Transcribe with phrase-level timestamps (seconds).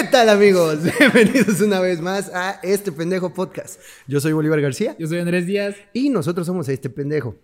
[0.00, 0.78] ¿Qué tal amigos?
[0.98, 3.78] Bienvenidos una vez más a este pendejo podcast.
[4.06, 5.76] Yo soy Bolívar García Yo soy Andrés Díaz.
[5.92, 7.36] y nosotros somos este pendejo.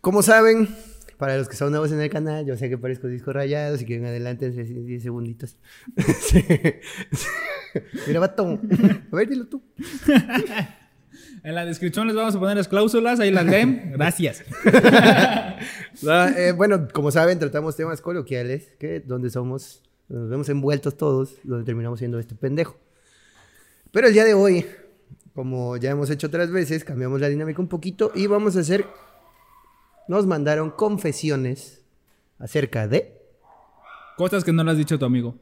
[0.00, 0.74] Como saben,
[1.18, 3.84] para los que son nuevos en el canal, yo sé que parezco discos rayados y
[3.86, 5.56] que en adelante 10 segunditos.
[6.20, 6.44] Sí.
[8.08, 8.58] Mira, vato.
[9.12, 9.62] A ver, dilo tú.
[11.44, 13.92] En la descripción les vamos a poner las cláusulas, ahí las leen.
[13.92, 14.44] Gracias.
[16.08, 21.36] Ah, eh, bueno, como saben, tratamos temas coloquiales, que donde somos, nos vemos envueltos todos,
[21.42, 22.76] donde terminamos siendo este pendejo.
[23.90, 24.66] Pero el día de hoy,
[25.34, 28.86] como ya hemos hecho otras veces, cambiamos la dinámica un poquito y vamos a hacer,
[30.08, 31.82] nos mandaron confesiones
[32.38, 33.20] acerca de...
[34.18, 35.34] Cosas que no le has dicho a tu amigo.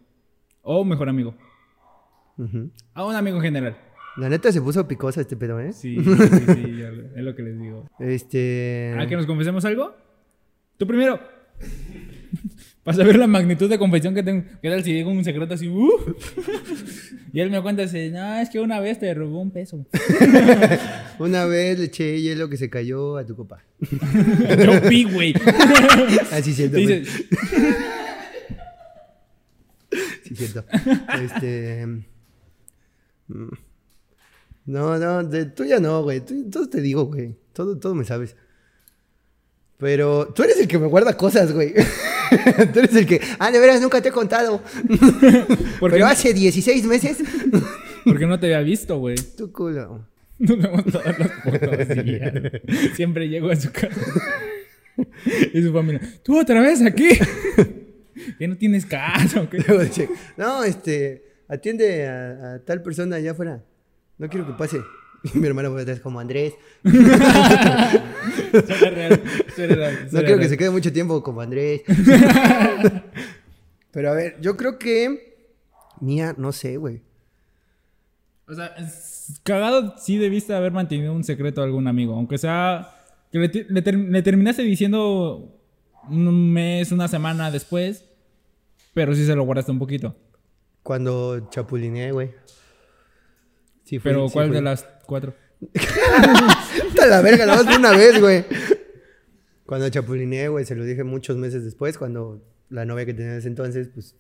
[0.63, 1.35] O mejor amigo.
[2.39, 2.71] Ujú.
[2.95, 3.77] A un amigo en general.
[4.17, 5.73] La neta se puso picosa este pedo, ¿eh?
[5.73, 6.83] Sí, sí, sí,
[7.17, 7.89] es lo que les digo.
[7.99, 8.95] Este...
[8.99, 9.95] ¿A que nos confesemos algo?
[10.77, 11.19] Tú primero.
[12.91, 14.45] Para saber la magnitud de confesión que tengo.
[14.61, 15.69] ¿Qué tal si digo un secreto así?
[15.69, 15.91] ¡uh!
[17.33, 19.87] Y él me cuenta así, no, es que una vez te robó un peso.
[21.21, 23.63] Una vez le eché hielo que se cayó a tu copa.
[23.81, 25.35] Yo pi, güey.
[26.33, 26.79] Así siento.
[26.79, 27.05] Dice,
[30.25, 30.65] Sí, cierto.
[31.23, 31.87] Este.
[31.87, 33.49] mm,
[34.67, 36.21] No, no, de tuya no, güey.
[36.25, 37.37] Tú- Todo te digo, güey.
[37.53, 38.35] Todo, todo me sabes.
[39.79, 41.75] Pero tú eres el que me guarda cosas, güey.
[42.73, 43.21] tú eres el que.
[43.39, 44.63] Ah, de veras, nunca te he contado.
[45.81, 47.19] ¿por qué, Pero hace 16 meses.
[48.05, 49.17] porque no te había visto, güey?
[49.37, 50.07] tu culo.
[50.39, 52.33] Nos vemos todos los putos días.
[52.95, 54.01] Siempre llego a su casa.
[55.53, 57.09] Y su familia, ¿tú otra vez aquí?
[58.39, 59.47] Que no tienes casa,
[60.37, 61.25] no, este.
[61.49, 63.63] Atiende a, a tal persona allá afuera.
[64.19, 64.81] No quiero que pase.
[65.23, 66.55] Y mi hermano fue atrás como Andrés.
[66.83, 68.11] Suena
[68.91, 69.23] real,
[69.55, 71.83] suena real, No creo que se quede mucho tiempo como Andrés.
[73.93, 75.31] Pero a ver, yo creo que.
[76.01, 77.03] Mía, no sé, güey.
[78.49, 78.75] O sea,
[79.43, 82.15] cagado sí debiste haber mantenido un secreto a algún amigo.
[82.15, 82.91] Aunque sea
[83.31, 85.55] que le, le ter- le terminaste diciendo
[86.09, 88.07] un mes, una semana después.
[88.95, 90.17] Pero sí se lo guardaste un poquito.
[90.83, 92.31] Cuando chapulineé, güey.
[93.91, 94.55] Sí fue, Pero sí ¿cuál fue.
[94.57, 95.35] de las cuatro?
[95.75, 98.45] Está la verga, nada más una vez, güey.
[99.67, 103.39] Cuando chapulineé, güey, se lo dije muchos meses después, cuando la novia que tenía en
[103.39, 104.15] ese entonces, pues,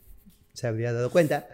[0.54, 1.46] se había dado cuenta.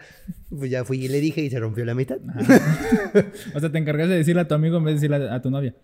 [0.49, 2.17] Pues ya fui y le dije y se rompió la mitad.
[3.53, 5.41] O sea, te encargaste de decirle a tu amigo en vez de decirle a, a
[5.43, 5.75] tu novia.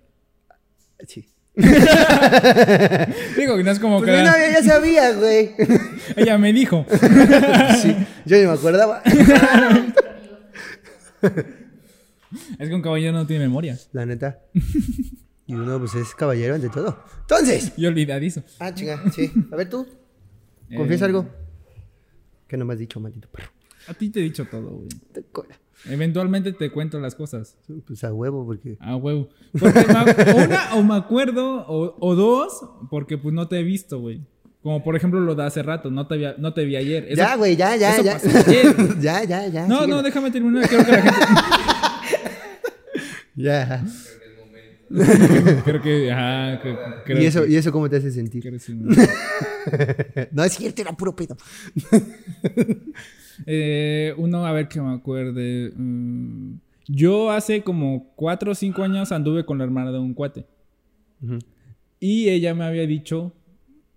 [1.07, 1.29] Sí.
[1.55, 5.51] Digo, que no es como Pues que mi novia ya sabía, güey.
[6.15, 6.83] ella me dijo.
[7.79, 7.95] Sí,
[8.25, 9.03] yo ni me acordaba.
[12.59, 13.77] Es que un caballero no tiene memoria.
[13.91, 14.39] La neta.
[15.45, 16.97] Y uno, pues, es caballero ante todo.
[17.19, 17.73] Entonces.
[17.75, 18.43] Y olvidadizo.
[18.59, 19.29] Ah, chinga, sí.
[19.51, 19.85] A ver tú.
[20.73, 21.27] ¿Confiesa Eh, algo?
[22.47, 23.49] ¿Qué no me has dicho, maldito perro?
[23.89, 24.87] A ti te he dicho todo, güey.
[25.11, 25.59] Te cola.
[25.85, 27.57] Eventualmente te cuento las cosas.
[27.85, 28.77] Pues a huevo, porque.
[28.79, 29.27] Ah, huevo.
[29.59, 33.99] Porque me- una, o me acuerdo, o, o dos, porque pues no te he visto,
[33.99, 34.21] güey.
[34.61, 37.03] Como por ejemplo lo de hace rato, no te vi, no te vi ayer.
[37.09, 38.13] Eso- ya, güey, ya, ya, eso ya.
[38.13, 38.75] pasó ayer.
[39.01, 39.67] ya, ya, ya.
[39.67, 39.93] No, síguele.
[39.95, 40.69] no, déjame terminar.
[40.69, 41.19] Quiero que la gente.
[43.35, 43.83] Ya.
[45.63, 46.11] Creo que.
[46.11, 46.59] Ajá,
[47.03, 48.43] creo ¿Y eso, que- ¿Y eso cómo te hace sentir?
[50.31, 51.35] no es cierto, era puro pedo.
[53.47, 55.73] Eh, uno, a ver que me acuerde.
[55.75, 56.53] mm,
[56.87, 60.45] yo hace como cuatro o cinco años anduve con la hermana de un cuate.
[61.99, 63.33] Y ella me había dicho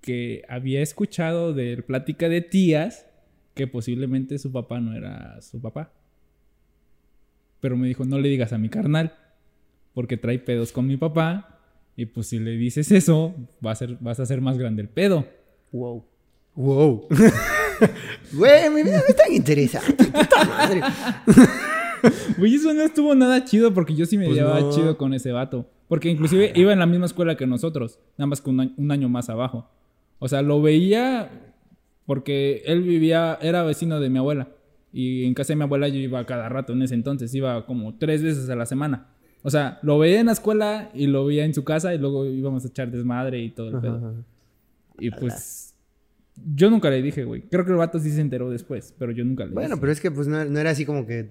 [0.01, 3.05] que había escuchado de plática de tías
[3.55, 5.93] que posiblemente su papá no era su papá.
[7.61, 9.15] Pero me dijo, no le digas a mi carnal,
[9.97, 11.59] porque trae pedos con mi papá.
[11.97, 13.35] Y pues si le dices eso,
[13.65, 15.25] va a ser, vas a hacer más grande el pedo.
[15.73, 16.05] Wow.
[16.55, 17.09] Wow.
[18.35, 20.05] Güey, mi vida no es tan interesante.
[20.05, 20.83] Puta madre.
[22.37, 24.71] Güey, eso no estuvo nada chido porque yo sí me Pues llevaba no.
[24.71, 25.67] chido con ese vato.
[25.89, 28.91] Porque inclusive iba en la misma escuela que nosotros, nada más que un año, un
[28.91, 29.71] año más abajo.
[30.19, 31.55] O sea, lo veía
[32.05, 34.49] porque él vivía, era vecino de mi abuela.
[34.93, 37.97] Y en casa de mi abuela yo iba cada rato en ese entonces, iba como
[37.97, 39.16] tres veces a la semana.
[39.47, 42.27] O sea, lo veía en la escuela y lo veía en su casa y luego
[42.27, 43.97] íbamos a echar desmadre y todo el pedo.
[43.99, 44.13] Ajá.
[44.99, 45.73] Y pues
[46.35, 47.43] yo nunca le dije, güey.
[47.43, 49.81] Creo que el vato sí se enteró después, pero yo nunca le Bueno, dije.
[49.81, 51.31] pero es que pues no, no era así como que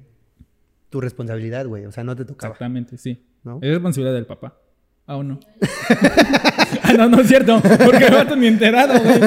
[0.90, 1.88] tu responsabilidad, güey.
[1.88, 2.54] O sea, no te tocaba.
[2.54, 3.22] Exactamente, sí.
[3.44, 3.60] ¿No?
[3.62, 4.62] Es responsabilidad del papá.
[5.08, 5.38] Ah, ¿o no?
[6.84, 7.62] ah, no, no es cierto.
[7.84, 9.20] Porque el vato ni enterado, güey.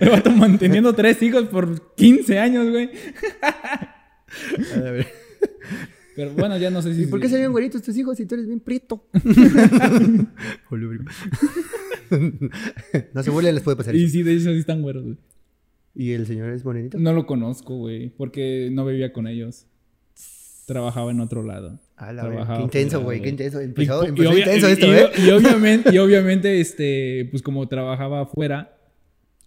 [0.00, 2.88] El vato manteniendo tres hijos por 15 años, güey.
[4.76, 5.21] A ver.
[6.16, 7.02] Pero bueno, ya no sé si...
[7.02, 9.06] ¿Y por qué salieron güeritos tus hijos si tú eres bien prieto?
[13.14, 14.12] no se burlen, les puede pasar Y eso.
[14.12, 15.16] sí, de hecho sí están güeros, güey.
[15.94, 16.98] ¿Y el señor es morenito?
[16.98, 19.66] No lo conozco, güey, porque no vivía con ellos.
[20.66, 21.80] Trabajaba en otro lado.
[21.96, 22.56] Ah, la Trabajaba.
[22.58, 23.60] Qué intenso, güey, qué intenso.
[23.60, 25.08] Y- Empezó, y empezó intenso y- esto, y- ¿eh?
[25.26, 28.78] Y obviamente, y obviamente, este, pues como trabajaba afuera,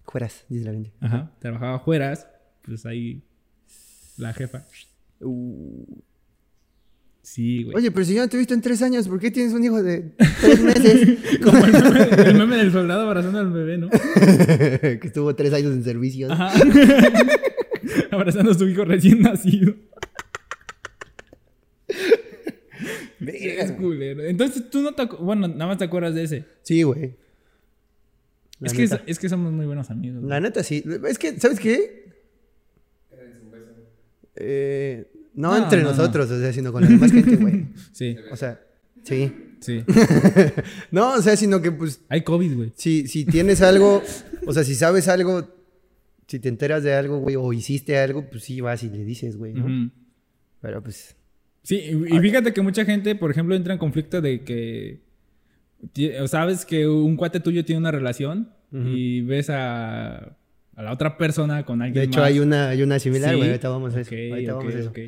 [0.03, 0.91] Fueras, dice la gente.
[0.99, 2.27] ajá, trabajaba afueras,
[2.63, 3.23] pues ahí
[4.17, 4.65] la jefa.
[5.19, 5.83] Uh.
[7.25, 7.75] Sí, güey.
[7.77, 9.63] Oye, pero si yo no te he visto en tres años, ¿por qué tienes un
[9.63, 10.11] hijo de
[10.41, 11.17] tres meses?
[11.43, 13.89] Como el meme, el meme del soldado abrazando al bebé, ¿no?
[14.79, 16.31] que estuvo tres años en servicio.
[16.31, 16.53] Ajá.
[18.11, 19.73] abrazando a su hijo recién nacido.
[23.19, 24.23] Es culero.
[24.23, 26.45] Entonces tú no te Bueno, nada más te acuerdas de ese.
[26.61, 27.15] Sí, güey.
[28.61, 30.19] Es que, es que somos muy buenos amigos.
[30.19, 30.29] güey.
[30.29, 30.83] La neta sí.
[31.07, 32.05] Es que, ¿sabes qué?
[34.35, 35.95] Eh, no, No, entre no, no.
[35.97, 37.65] nosotros, o sea, sino con la demás gente, güey.
[37.91, 38.59] Sí, O sea,
[39.03, 39.31] sí.
[39.59, 39.83] sí.
[40.91, 42.71] no, o sea, sino que pues Hay COVID, güey.
[42.75, 44.01] si, si tienes algo,
[44.45, 45.49] o sea, si sabes algo,
[46.27, 49.37] si te enteras de algo, güey, o hiciste algo, pues sí vas y le dices,
[49.37, 49.91] güey, ¿no?
[50.61, 51.15] Pero pues,
[51.63, 55.01] Sí, y y fíjate que mucha gente, por ejemplo, entra en conflicto de que
[56.27, 60.17] sabes que un cuate tuyo tiene una relación y ves a,
[60.75, 62.27] a la otra persona con alguien de hecho más.
[62.29, 63.37] hay una, hay una similar, Sí.
[63.37, 64.09] güey, ahorita vamos a eso.
[64.13, 64.89] Ok, ahorita vamos a eso.
[64.89, 64.99] ok.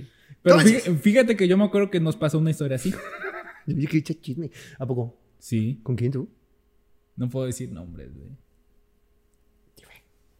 [0.47, 2.91] Pero fíjate que yo me acuerdo que nos pasó una historia así.
[3.67, 4.49] Yo dije, "Che, chisme.
[4.79, 5.19] ¿A poco?
[5.39, 6.29] Sí, ¿Con quién tú?
[7.17, 8.29] no puedo decir nombres, güey.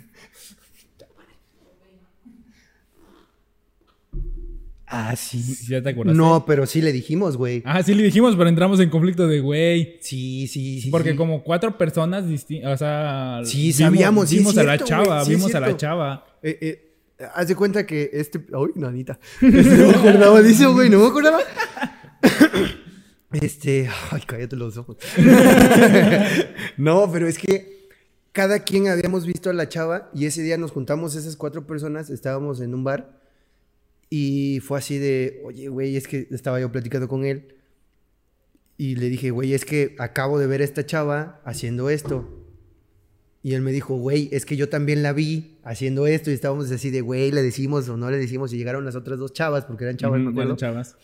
[4.94, 5.42] Ah, sí.
[5.42, 6.14] ¿Sí ¿Ya te acuerdas?
[6.14, 7.62] No, pero sí le dijimos, güey.
[7.64, 9.96] Ah, sí le dijimos, pero entramos en conflicto de güey.
[10.02, 10.90] Sí, sí, sí.
[10.90, 11.16] Porque sí.
[11.16, 13.40] como cuatro personas distintas, o sea...
[13.42, 16.26] Sí, sabíamos, sí es Vimos a la chava, vimos a la chava.
[16.42, 16.91] Eh, eh,
[17.34, 18.44] haz de cuenta que este.
[18.52, 19.18] Uy, nanita.
[19.40, 20.90] Este, no me acordaba de eso, güey.
[20.90, 21.40] No me acordaba.
[23.32, 23.88] Este.
[24.10, 24.98] Ay, cállate los ojos.
[26.76, 27.88] no, pero es que
[28.32, 32.10] cada quien habíamos visto a la chava y ese día nos juntamos esas cuatro personas.
[32.10, 33.22] Estábamos en un bar
[34.10, 35.40] y fue así de.
[35.44, 37.56] Oye, güey, es que estaba yo platicando con él
[38.76, 42.41] y le dije, güey, es que acabo de ver a esta chava haciendo esto.
[43.42, 46.70] Y él me dijo, güey, es que yo también la vi haciendo esto y estábamos
[46.70, 49.64] así de, güey, le decimos o no le decimos y llegaron las otras dos chavas,
[49.64, 50.54] porque eran chavas, me acuerdo.
[50.56, 50.96] chavas.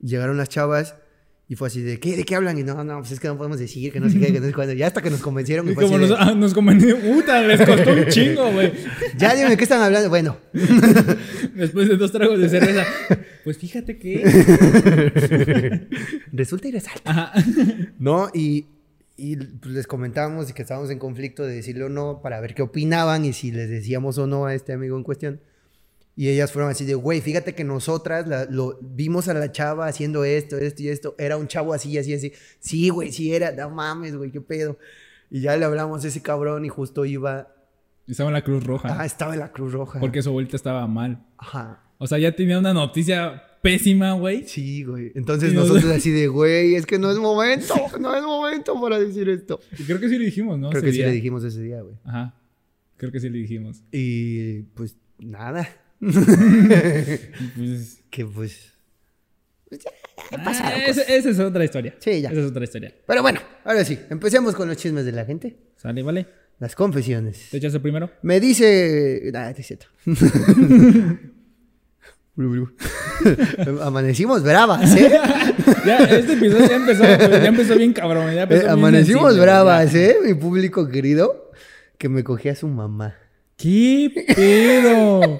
[0.00, 0.94] Llegaron las chavas
[1.50, 2.16] y fue así de, ¿qué?
[2.16, 2.56] ¿De qué hablan?
[2.58, 4.46] Y no, no, pues es que no podemos decir, que no sé qué, que no
[4.46, 4.72] sé cuándo.
[4.72, 5.68] Ya hasta que nos convencieron.
[5.68, 8.72] y como nos, de, ah, nos convenció, puta, les costó un chingo, güey.
[9.18, 10.08] ya dime, ¿qué están hablando?
[10.08, 10.36] Bueno,
[11.56, 12.86] Después de dos tragos de cerveza.
[13.42, 14.22] Pues fíjate que.
[16.30, 17.10] resulta y resalta.
[17.10, 17.32] Ajá.
[17.98, 18.66] No, y,
[19.20, 22.54] y pues, les comentábamos y que estábamos en conflicto de decirle o no para ver
[22.54, 25.40] qué opinaban y si les decíamos o no a este amigo en cuestión.
[26.16, 29.86] Y ellas fueron así de, güey, fíjate que nosotras la- lo, vimos a la chava
[29.86, 31.14] haciendo esto, esto y esto.
[31.18, 32.32] Era un chavo así, así, así.
[32.58, 33.52] Sí, güey, sí era.
[33.52, 34.76] No mames, güey, qué pedo.
[35.30, 37.54] Y ya le hablamos a ese cabrón y justo iba...
[38.08, 38.96] Estaba en la Cruz Roja.
[39.00, 40.00] Ah, estaba en la Cruz Roja.
[40.00, 41.24] Porque su abuelita estaba mal.
[41.38, 41.84] Ajá.
[41.98, 44.46] O sea, ya tenía una noticia pésima, güey.
[44.46, 45.12] Sí, güey.
[45.14, 49.28] Entonces nosotros así de, güey, es que no es momento, no es momento para decir
[49.28, 49.60] esto.
[49.78, 50.70] Y creo que sí le dijimos, ¿no?
[50.70, 51.96] Creo Ese que sí le dijimos ese día, güey.
[52.04, 52.34] Ajá.
[52.96, 53.82] Creo que sí le dijimos.
[53.92, 55.68] Y pues nada.
[57.56, 58.02] Pues.
[58.10, 58.72] Que pues.
[60.32, 61.94] ah, esa, esa es otra historia.
[61.98, 62.30] Sí, ya.
[62.30, 62.94] Esa es otra historia.
[63.06, 65.58] Pero bueno, ahora sí, empecemos con los chismes de la gente.
[65.76, 66.26] Sale, vale.
[66.58, 67.48] Las confesiones.
[67.50, 68.10] ¿Te echas el primero?
[68.22, 69.30] Me dice.
[69.32, 69.86] Nah, es cierto.
[73.82, 75.10] Amanecimos bravas, ¿eh?
[75.86, 78.34] Ya, este episodio ya empezó, ya empezó bien cabrón.
[78.34, 79.94] Ya empezó Eh, bien Amanecimos sensible, bravas.
[79.94, 80.16] ¿eh?
[80.24, 81.50] Mi público querido.
[81.98, 83.14] Que me cogía a su mamá.
[83.56, 85.38] ¿Qué pedo?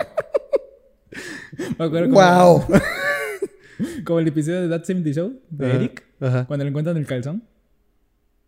[1.78, 2.64] Me acuerdo como- ¡Wow!
[4.04, 6.44] Como el episodio de That 70 Show de Ajá, Eric, ajá.
[6.46, 7.42] cuando le encuentran el calzón.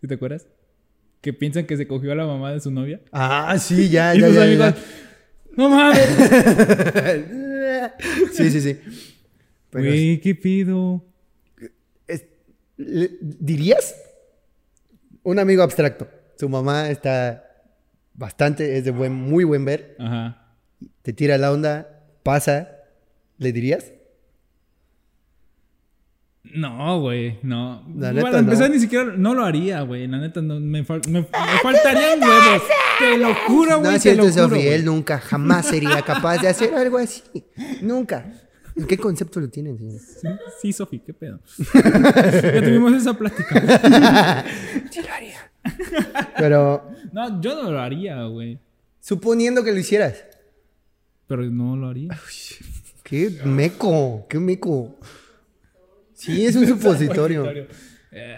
[0.03, 0.47] ¿Sí te acuerdas?
[1.23, 3.01] Que piensan que se cogió a la mamá de su novia.
[3.13, 4.77] Ah, sí, ya, y ya, sus ya, amigos, ya.
[5.57, 6.09] ¡No mames!
[8.33, 8.79] Sí, sí, sí.
[9.71, 11.05] Pero Güey, ¿qué pido?
[12.07, 12.27] es-
[12.77, 13.95] le- ¿Dirías?
[15.23, 16.09] Un amigo abstracto.
[16.39, 17.49] Su mamá está
[18.15, 19.97] bastante, es de buen, muy buen ver.
[19.99, 20.57] Ajá.
[21.03, 22.77] Te tira la onda, pasa.
[23.39, 23.93] ¿Le dirías?
[26.45, 27.85] No, güey, no.
[27.97, 28.75] La Para neta, empezar, no.
[28.75, 30.07] ni siquiera no lo haría, güey.
[30.09, 31.27] La neta, no, me, fal- me- me
[31.63, 32.63] faltarían huevos.
[32.99, 33.97] Te lo juro, No güey.
[33.97, 34.67] es cierto, güey.
[34.69, 37.23] Él nunca, jamás sería capaz de hacer algo así.
[37.81, 38.27] Nunca.
[38.75, 40.01] ¿En qué concepto lo tienen, señor?
[40.01, 40.29] Sí,
[40.61, 41.41] sí, Sofi, qué pedo.
[41.75, 44.45] ya tuvimos esa plática.
[44.91, 45.51] Sí lo haría.
[46.39, 48.59] Pero, No, yo no lo haría, güey.
[49.01, 50.25] suponiendo que lo hicieras.
[51.29, 52.09] Pero no lo haría.
[53.05, 54.99] Qué meco, qué meco.
[56.25, 57.47] Sí, es un supositorio.
[58.13, 58.37] Eh,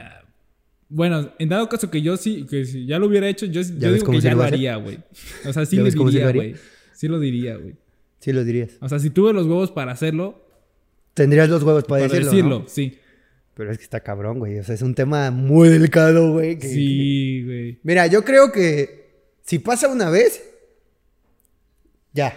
[0.88, 3.92] Bueno, en dado caso que yo sí, que si ya lo hubiera hecho, yo, yo
[3.92, 4.98] digo que ya lo haría, güey.
[5.46, 6.54] O sea, sí ¿Ya lo diría, güey.
[6.92, 7.74] Sí lo diría, güey.
[8.20, 8.70] Sí lo dirías.
[8.80, 10.40] O sea, si tuve los huevos para hacerlo,
[11.14, 12.68] Tendrías los huevos para, para decirlo, decirlo, ¿no?
[12.68, 12.98] sí.
[13.54, 14.58] Pero es que está cabrón, güey.
[14.58, 16.58] O sea, es un tema muy delicado, güey.
[16.58, 17.78] que- Sí, güey.
[17.84, 19.12] Mira, yo creo que
[19.42, 20.42] si pasa una vez,
[22.12, 22.32] ya,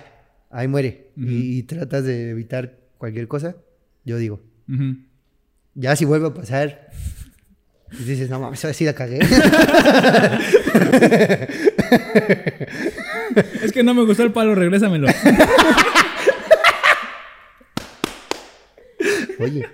[0.50, 1.08] ahí muere.
[1.18, 3.56] Y, y tratas de evitar cualquier cosa,
[4.06, 4.40] yo digo.
[5.80, 6.90] Ya si vuelve a pasar,
[7.92, 9.20] y dices, no mames, sí la cagué.
[13.62, 15.08] Es que no me gustó el palo, regrésamelo.
[19.40, 19.68] Oye,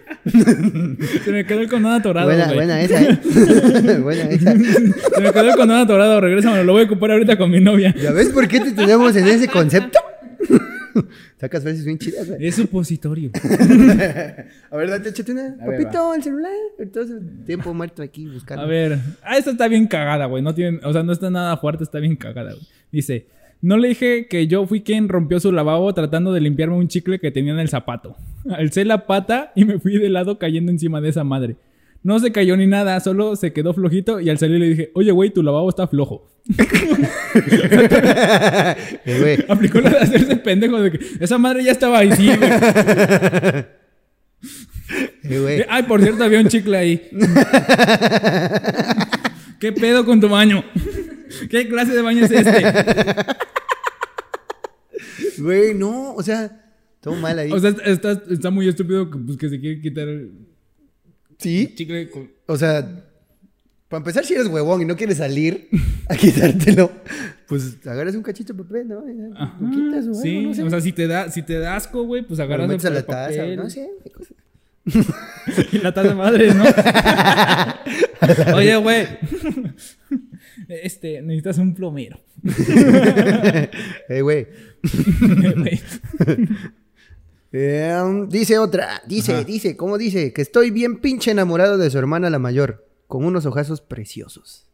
[1.24, 2.58] Se me quedó el condón atorado, buena, güey.
[2.58, 3.18] buena esa, ¿eh?
[4.04, 4.52] buena esa.
[4.52, 6.66] Se me quedó el condón atorado, regrésamelo.
[6.66, 7.96] Lo voy a ocupar ahorita con mi novia.
[7.98, 10.00] ¿Ya ves por qué te tenemos en ese concepto?
[11.38, 12.46] Sacas frases bien chidas, güey.
[12.46, 13.32] Es supositorio.
[14.72, 15.56] A ver, date, échate una.
[15.62, 16.52] A ver, Papito, el celular.
[16.80, 18.64] Entonces, tiempo muerto aquí buscando.
[18.64, 19.00] A ver.
[19.24, 20.44] Ah, esta está bien cagada, güey.
[20.44, 22.66] No tiene, o sea, no está nada fuerte, está bien cagada, güey.
[22.92, 23.26] Dice,
[23.64, 27.20] no le dije que yo fui quien rompió su lavabo tratando de limpiarme un chicle
[27.20, 28.18] que tenía en el zapato.
[28.50, 31.56] Alcé la pata y me fui de lado cayendo encima de esa madre.
[32.04, 35.12] No se cayó ni nada, solo se quedó flojito y al salir le dije, oye,
[35.12, 36.30] güey, tu lavabo está flojo.
[39.06, 39.46] Eh.
[39.50, 42.52] Aplicó la de hacerse pendejo de que esa madre ya estaba ahí, sí, güey.
[45.24, 45.66] Eh.
[45.70, 47.02] Ay, por cierto, había un chicle ahí.
[49.60, 50.64] ¿Qué pedo con tu baño?
[51.50, 52.64] ¿Qué clase de baño es este?
[55.40, 57.52] Güey, no, o sea, todo mal ahí.
[57.52, 60.08] O sea, está, está muy estúpido que, pues, que se quiere quitar
[61.44, 61.74] sí.
[61.76, 62.32] chicle con...
[62.48, 63.06] O sea,
[63.94, 65.70] para empezar, si eres huevón y no quieres salir
[66.10, 66.92] a quitártelo,
[67.48, 69.04] pues agarras un cachito de papel, ¿no?
[69.36, 70.64] Ajá, Lo quitas o algo, sí, no sé.
[70.64, 73.04] o sea, si te da, si te da asco, güey, pues agarras metes a la
[73.04, 73.88] taza, papel no sé.
[75.72, 76.64] y la taza madre, ¿no?
[78.56, 79.08] Oye, güey.
[80.68, 82.20] Este, necesitas un plomero.
[84.10, 84.48] Eh, güey.
[87.56, 89.44] Eh, um, dice otra, dice, Ajá.
[89.44, 90.34] dice, ¿cómo dice?
[90.34, 94.66] Que estoy bien pinche enamorado de su hermana la mayor, con unos ojazos preciosos.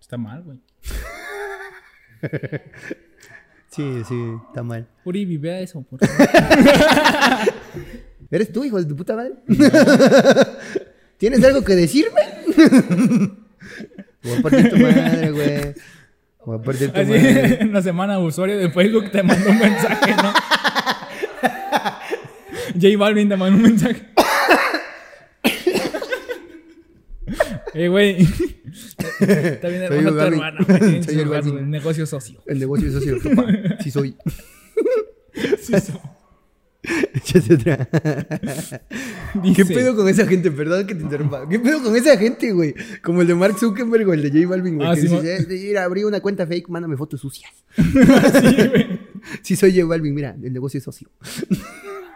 [0.00, 0.58] Está mal, güey.
[3.70, 4.14] Sí, sí,
[4.46, 4.86] está mal.
[5.04, 6.28] Uribi, vea eso, por favor.
[8.30, 9.32] ¿Eres tú, hijo de tu puta madre?
[11.18, 12.20] ¿Tienes algo que decirme?
[14.22, 15.74] Voy a partir tu madre, güey.
[16.46, 17.62] Voy a partir tu Así, madre.
[17.62, 20.32] en la semana usuario de Facebook te mandó un mensaje, ¿no?
[22.80, 24.02] J Balvin te mandó un mensaje.
[27.76, 28.16] Eh, güey.
[29.20, 30.58] Está bien hermosa el tu hermana.
[30.66, 30.78] güey.
[30.78, 31.58] Tienen Soy su el lugar, Balvin.
[31.64, 32.42] su negocio socio.
[32.46, 33.46] El negocio es socio, papá.
[33.82, 34.16] Sí soy.
[35.60, 36.00] Sí, so-
[37.14, 37.88] Échate otra.
[37.88, 40.50] ¿Qué Dice, pedo con esa gente?
[40.52, 41.48] Perdón que te interrumpa.
[41.48, 42.72] ¿Qué pedo con esa gente, güey?
[43.02, 44.86] Como el de Mark Zuckerberg o el de J Balvin, güey.
[44.88, 47.50] Ah, que sí, dice, "Eh, mira, abrí una cuenta fake, mándame fotos sucias.
[47.74, 49.00] Sí, güey.
[49.42, 51.08] Sí soy J Balvin, mira, el negocio es socio.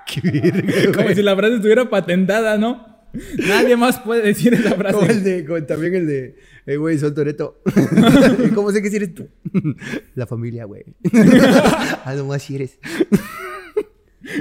[0.09, 0.21] Qué
[0.93, 1.15] Como güey.
[1.15, 2.87] si la frase estuviera patentada, ¿no?
[3.47, 5.21] Nadie más puede decir esa Como el frase.
[5.21, 6.37] de, como también el de,
[6.67, 7.61] eh, güey, soy Toreto.
[8.55, 9.29] ¿Cómo sé que si eres tú?
[10.15, 10.85] La familia, güey.
[12.05, 12.79] A lo más si eres.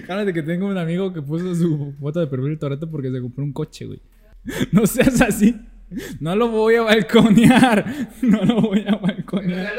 [0.05, 3.43] Cállate que tengo un amigo que puso su foto de perfil Toreto porque se compró
[3.43, 4.01] un coche, güey.
[4.71, 5.55] No seas así.
[6.19, 8.09] No lo voy a balconear.
[8.21, 9.71] No lo voy a balconear.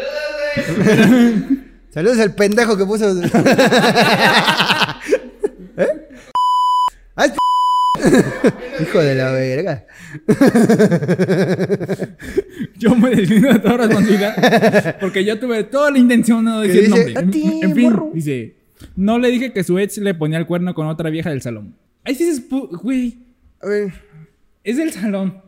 [1.91, 3.15] Saludos al pendejo que puso.
[8.05, 8.23] ¿Eh?
[8.45, 9.87] ¡Ah, es Hijo de la verga.
[12.79, 14.97] Yo me deslindo de toda responsabilidad.
[15.01, 17.15] Porque yo tuve toda la intención de no ¿Qué decir nombre.
[17.19, 18.11] En, ti, en fin, morro.
[18.15, 18.57] dice:
[18.97, 21.75] No le dije que su ex le ponía el cuerno con otra vieja del salón.
[22.05, 23.19] Ahí sí pu- güey,
[23.61, 23.93] A ver.
[24.65, 25.43] es del salón.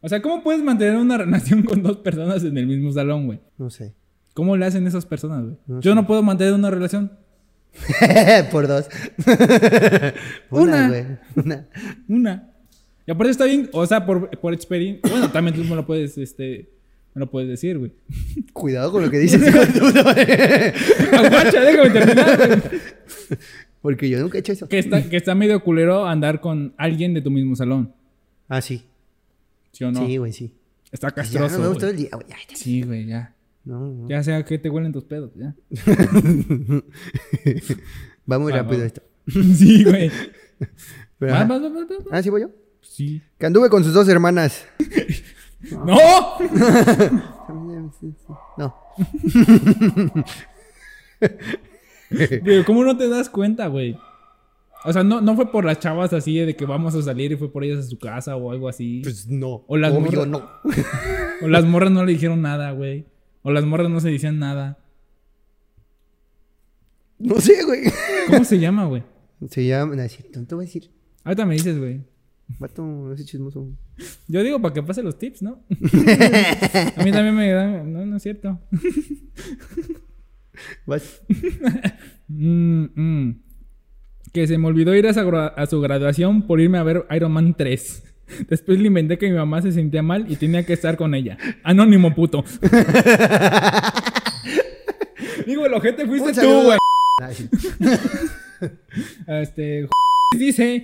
[0.00, 3.40] O sea, ¿cómo puedes mantener una relación con dos personas en el mismo salón, güey?
[3.58, 3.92] No sé.
[4.32, 5.56] ¿Cómo le hacen esas personas, güey?
[5.66, 5.94] No Yo sé.
[5.94, 7.12] no puedo mantener una relación.
[8.50, 8.88] Por dos.
[10.50, 10.88] Una.
[10.88, 11.04] güey.
[11.36, 11.66] Una.
[12.08, 12.50] Una.
[13.06, 15.10] Y aparte está bien, o sea, por, por experiencia.
[15.10, 16.68] Bueno, también tú me lo puedes, este.
[17.14, 17.92] Me lo puedes decir, güey.
[18.52, 19.42] Cuidado con lo que dices.
[21.12, 22.60] Aguacha, déjame terminar, güey.
[23.82, 24.68] Porque yo nunca he hecho eso.
[24.68, 27.92] Que está, que está medio culero andar con alguien de tu mismo salón.
[28.48, 28.84] Ah, sí.
[29.72, 30.06] ¿Sí o no?
[30.06, 30.54] Sí, güey, sí.
[30.92, 31.88] Está castroso.
[31.88, 32.26] el día, güey.
[32.54, 33.34] Sí, güey, ya.
[33.64, 34.08] No, no.
[34.08, 35.54] Ya sea que te huelen tus pedos, ya.
[38.30, 38.86] Va muy Va, rápido va.
[38.86, 39.02] esto.
[39.54, 40.10] Sí, güey.
[41.18, 41.48] Pero, ajá.
[42.10, 42.50] Ah, ¿sí voy yo?
[42.80, 43.20] Sí.
[43.38, 44.66] Que anduve con sus dos hermanas.
[45.70, 45.98] ¡No!
[48.56, 48.74] No.
[52.08, 53.96] Pero, ¿cómo no te das cuenta, güey?
[54.84, 57.36] O sea, no, no fue por las chavas así de que vamos a salir y
[57.36, 59.00] fue por ellas a su casa o algo así.
[59.02, 59.62] Pues no.
[59.66, 60.48] O las Obvio morras- no.
[61.42, 63.04] O las morras no le dijeron nada, güey.
[63.42, 64.78] O las morras no se decían nada.
[67.18, 67.82] No sé, güey.
[68.28, 69.02] ¿Cómo se llama, güey?
[69.48, 69.96] Se llama.
[69.96, 70.90] No, es cierto, no te voy a decir.
[71.24, 72.02] Ahorita me dices, güey.
[72.58, 73.68] Vato, no sé chismoso.
[74.26, 75.62] Yo digo para que pase los tips, ¿no?
[75.70, 77.92] a mí también me dan.
[77.92, 78.58] No, no es cierto.
[80.86, 81.22] Vas.
[82.28, 83.42] Mm, mm.
[84.32, 87.54] Que se me olvidó ir a, a su graduación por irme a ver Iron Man
[87.56, 88.09] 3.
[88.48, 91.36] Después le inventé que mi mamá se sentía mal y tenía que estar con ella.
[91.62, 92.44] Anónimo puto.
[95.46, 96.78] Digo, el ojete fuiste tú, güey.
[99.26, 99.88] Este.
[100.38, 100.82] dice.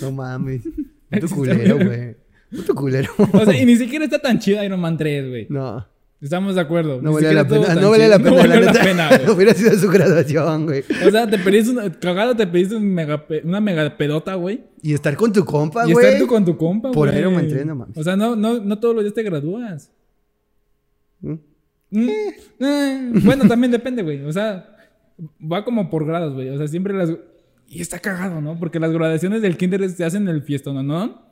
[0.00, 0.62] No mames.
[1.10, 2.16] Puto culero, güey.
[2.50, 3.12] Puto culero.
[3.18, 5.46] O sea, y ni siquiera está tan chida Iron Man 3, güey.
[5.48, 5.86] No.
[6.20, 7.00] Estamos de acuerdo.
[7.00, 7.74] No valía la pena.
[7.76, 8.30] No valía la pena.
[8.30, 9.30] No valió la pena, güey.
[9.36, 10.84] Hubiera sido su graduación, güey.
[11.06, 14.62] O sea, te pediste una, cagado, te pediste un mega una mega pedota, güey.
[14.82, 16.04] Y estar con tu compa, Y güey.
[16.04, 17.20] estar tú con tu compa, Por güey.
[17.20, 17.96] Iron Man 3, no mames.
[17.96, 19.90] O sea, no, no, no todos los días te gradúas.
[21.20, 21.32] ¿Mm?
[21.90, 22.08] Mm,
[22.60, 24.22] eh, bueno, también depende, güey.
[24.24, 24.76] O sea,
[25.40, 26.50] va como por grados, güey.
[26.50, 27.10] O sea, siempre las...
[27.66, 28.58] Y está cagado, ¿no?
[28.58, 31.22] Porque las graduaciones del kinder se hacen en el fiestón, ¿no?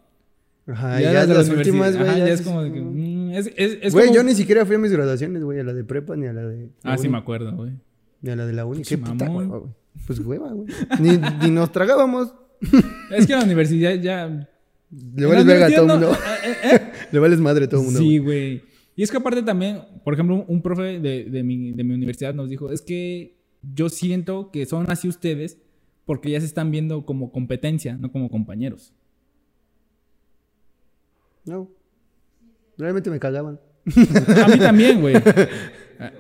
[0.67, 2.09] Ajá, Y ya, las las últimas, güey.
[2.09, 2.81] ya ya es es- como de que...
[3.35, 5.61] es, es, es Güey, como- yo ni siquiera fui a mis graduaciones, güey.
[5.61, 6.67] A la de prepa ni a la de.
[6.83, 7.73] la Ah, sí me acuerdo, güey.
[8.23, 8.79] Ni a la de la uni.
[8.79, 9.37] Pinche Qué puta mamón.
[9.47, 9.73] hueva, güey.
[10.07, 10.69] Pues hueva, güey.
[11.01, 11.11] Ni,
[11.49, 12.33] ni nos tragábamos.
[13.11, 14.49] Es que en la universidad ya...
[15.15, 16.13] Le vales verga a todo el mundo.
[16.13, 16.17] Eh,
[16.65, 16.93] eh, eh.
[17.13, 18.01] Le vales madre a todo el mundo.
[18.01, 18.63] Sí, güey.
[18.97, 21.95] Y es que aparte también, por ejemplo, un- un profe de, de mi, de mi
[21.95, 23.37] universidad nos dijo, es que
[23.75, 25.59] yo siento que son así ustedes
[26.05, 28.93] porque ya se están viendo como competencia, no como compañeros.
[31.45, 31.71] No.
[32.79, 33.61] Realmente me cagaban.
[34.45, 35.15] A mí también, güey.
[35.99, 36.13] Ah,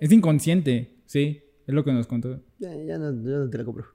[0.00, 2.40] Es inconsciente, sí, es lo que nos contó.
[2.58, 3.86] Ya, ya no, ya no te la compro.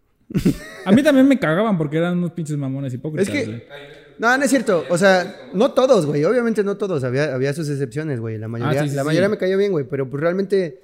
[0.86, 3.27] A mí también me cagaban porque eran unos pinches mamones hipócritas.
[3.27, 3.63] Es que- güey.
[4.19, 4.83] No, no es cierto.
[4.89, 6.24] O sea, no todos, güey.
[6.24, 7.03] Obviamente no todos.
[7.03, 8.38] Había, había sus excepciones, güey.
[8.38, 9.07] La mayoría, Ah, sí, sí, la sí.
[9.07, 9.86] mayoría me cayó bien, güey.
[9.89, 10.81] Pero pues realmente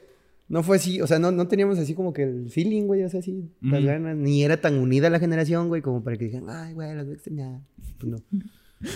[0.48, 1.00] no fue así.
[1.00, 3.04] O sea, no, no teníamos así como que el feeling, güey.
[3.04, 3.88] O sea, así, las Ujú.
[3.88, 4.18] ganas.
[4.18, 7.14] Ni era tan unida la generación, güey, como para que digan, ay, güey, las voy
[7.14, 7.60] a extrañar.
[8.00, 8.18] Pues no.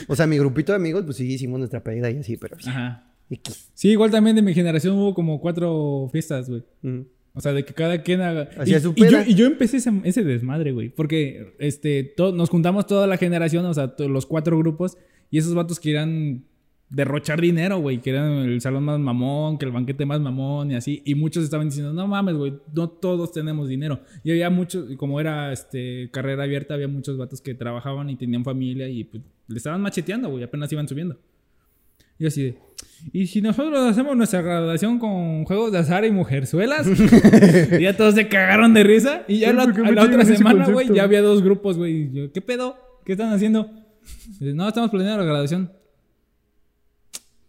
[0.07, 2.55] O sea, mi grupito de amigos, pues sí hicimos nuestra pedida y así, pero.
[2.65, 3.09] Ajá.
[3.29, 3.69] X.
[3.73, 6.63] Sí, igual también de mi generación hubo como cuatro fiestas, güey.
[7.33, 8.49] O sea, de que cada quien haga.
[8.57, 10.89] Hacía y, su y yo, y yo empecé ese, ese desmadre, güey.
[10.89, 14.97] Porque este, to- nos juntamos toda la generación, o sea, los cuatro grupos.
[15.31, 16.43] Y esos vatos querían
[16.93, 17.99] derrochar dinero, güey.
[17.99, 21.01] Querían el salón más mamón, que el banquete más mamón y así.
[21.05, 24.01] Y muchos estaban diciendo, no mames, güey, no todos tenemos dinero.
[24.23, 28.43] Y había muchos, como era este, carrera abierta, había muchos vatos que trabajaban y tenían
[28.43, 30.43] familia y pues le estaban macheteando, güey.
[30.43, 31.17] Apenas iban subiendo.
[32.19, 32.57] Y así de,
[33.11, 36.87] ¿y si nosotros hacemos nuestra graduación con juegos de azar y mujerzuelas?
[37.79, 39.23] y ya todos se cagaron de risa.
[39.27, 42.29] Y ya la, ¿por qué a la otra semana, güey, ya había dos grupos, güey.
[42.31, 42.77] ¿qué pedo?
[43.03, 43.67] ¿Qué están haciendo?
[44.39, 45.71] No, estamos planeando la graduación.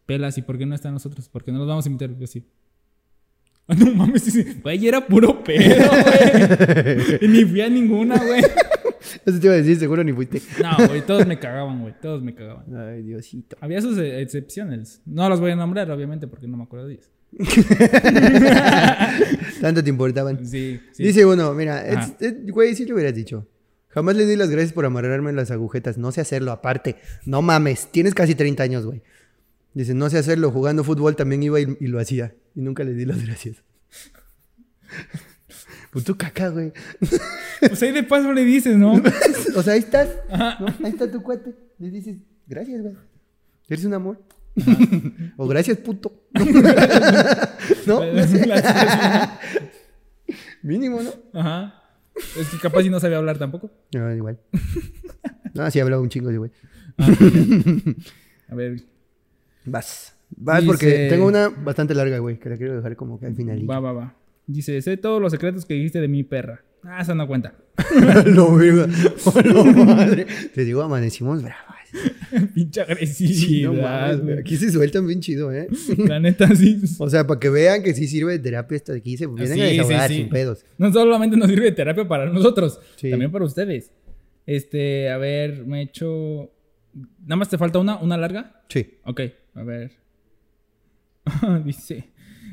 [0.06, 1.28] Pelas, ¿y por qué no están nosotros?
[1.28, 2.16] ¿Por qué no los vamos a invitar?
[2.18, 2.44] Yo sí.
[3.66, 7.18] Ah, no mames, güey, era puro pedo, güey.
[7.22, 8.42] y ni fui a ninguna, güey.
[9.24, 10.42] Eso te iba a decir, seguro ni fuiste.
[10.62, 11.94] No, güey, todos me cagaban, güey.
[11.98, 12.76] Todos me cagaban.
[12.76, 13.56] Ay, Diosito.
[13.62, 15.00] Había sus eh, excepciones.
[15.06, 17.10] No las voy a nombrar, obviamente, porque no me acuerdo de ellas.
[19.62, 20.46] Tanto te importaban.
[20.46, 21.02] Sí, sí.
[21.02, 21.82] Dice uno, mira,
[22.48, 23.48] güey, sí lo hubieras dicho.
[23.88, 25.96] Jamás le di las gracias por amarrarme las agujetas.
[25.98, 26.96] No sé hacerlo, aparte.
[27.24, 29.02] No mames, tienes casi 30 años, güey.
[29.74, 30.50] Dice, no sé hacerlo.
[30.50, 32.34] Jugando fútbol también iba y, y lo hacía.
[32.54, 33.62] Y nunca le di las gracias.
[35.90, 36.72] Puto caca, güey.
[37.60, 38.94] Pues ahí de paso le dices, ¿no?
[39.56, 40.08] o sea, ahí estás.
[40.28, 41.54] Ahí está tu cuate.
[41.78, 42.94] Le dices, gracias, güey.
[43.68, 44.20] Eres un amor.
[45.36, 46.26] o gracias, puto.
[47.86, 48.00] ¿No?
[50.62, 51.40] Mínimo, ¿no?
[51.40, 51.82] Ajá.
[52.38, 53.70] Es que capaz si no sabía hablar tampoco.
[53.94, 54.38] No, igual.
[55.54, 56.50] No, sí hablaba un chingo de güey.
[58.48, 58.82] A ver,
[59.64, 60.16] Vas.
[60.36, 63.34] Vas Dice- porque tengo una bastante larga, güey, que la quiero dejar como que al
[63.34, 63.68] final.
[63.70, 64.16] va, va, va.
[64.46, 66.62] Dice, sé todos los secretos que dijiste de mi perra.
[66.82, 67.54] Ah, esa no cuenta.
[68.26, 68.86] no, verga.
[69.86, 70.26] Madre.
[70.54, 71.74] Te digo, amanecimos bravas.
[72.54, 74.24] Pinche Sí, no mames, güey.
[74.26, 74.38] güey.
[74.40, 75.68] Aquí se sueltan bien chido, ¿eh?
[75.98, 76.80] La neta, sí.
[76.98, 79.16] O sea, para que vean que sí sirve de terapia esto de aquí.
[79.16, 80.16] Se vienen Sí, desahogar sí.
[80.16, 80.64] sin pedos.
[80.76, 83.10] No solamente nos sirve de terapia para nosotros, Sí.
[83.10, 83.92] también para ustedes.
[84.46, 86.50] Este, a ver, me he hecho...
[87.22, 88.62] Nada más te falta una, una larga.
[88.68, 88.98] Sí.
[89.04, 89.20] Ok,
[89.54, 89.92] a ver.
[91.64, 92.10] Dice,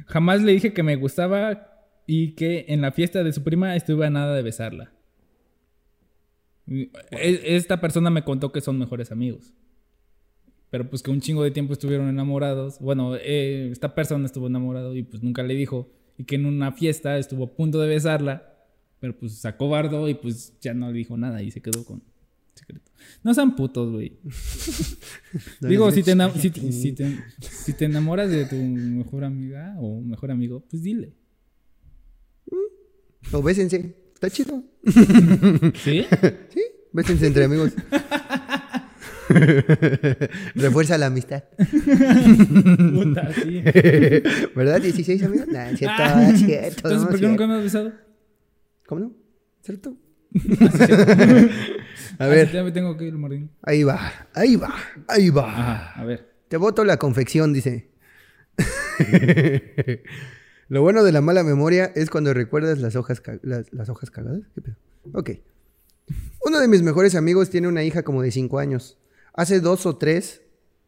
[0.08, 1.68] jamás le dije que me gustaba
[2.08, 4.92] y que en la fiesta de su prima estuve a nada de besarla.
[6.68, 9.54] E- Esta persona me contó que son mejores amigos.
[10.70, 12.80] Pero pues que un chingo de tiempo estuvieron enamorados.
[12.80, 15.92] Bueno, eh, esta persona estuvo enamorado y pues nunca le dijo.
[16.18, 18.48] Y que en una fiesta estuvo a punto de besarla.
[19.00, 22.04] Pero pues sacó bardo y pues ya no le dijo nada y se quedó con
[22.62, 22.92] secreto.
[23.24, 24.18] No sean putos, güey.
[25.62, 29.24] Digo, si te, eches- ena- si, te- si te- si te enamoras de tu mejor
[29.26, 31.14] amiga o mejor amigo, pues dile.
[33.32, 33.96] O bésense.
[34.14, 34.64] Está chido.
[35.84, 36.06] ¿Sí?
[36.54, 36.62] Sí,
[36.94, 37.72] bésense entre amigos.
[40.56, 41.44] Refuerza la amistad.
[42.94, 43.62] Puta, sí.
[44.56, 44.82] ¿Verdad?
[44.82, 45.48] 16 amigos.
[45.48, 46.90] Nah, es cierto, Ah, es cierto.
[46.90, 47.94] Entonces, no, ¿por qué nunca me has besado?
[48.88, 49.14] ¿Cómo no?
[49.64, 49.96] ¿Cierto?
[50.36, 50.72] A
[52.20, 53.50] A ver, Ya me tengo que ir, Martín.
[53.64, 54.74] ahí va, ahí va,
[55.08, 55.50] ahí va.
[55.50, 56.30] Ajá, a ver.
[56.48, 57.90] Te voto la confección, dice.
[60.68, 64.42] Lo bueno de la mala memoria es cuando recuerdas las hojas, las, las hojas cagadas.
[64.56, 64.76] ¿Qué pedo?
[65.14, 65.32] Ok.
[66.46, 68.98] Uno de mis mejores amigos tiene una hija como de 5 años.
[69.34, 70.42] Hace dos o tres,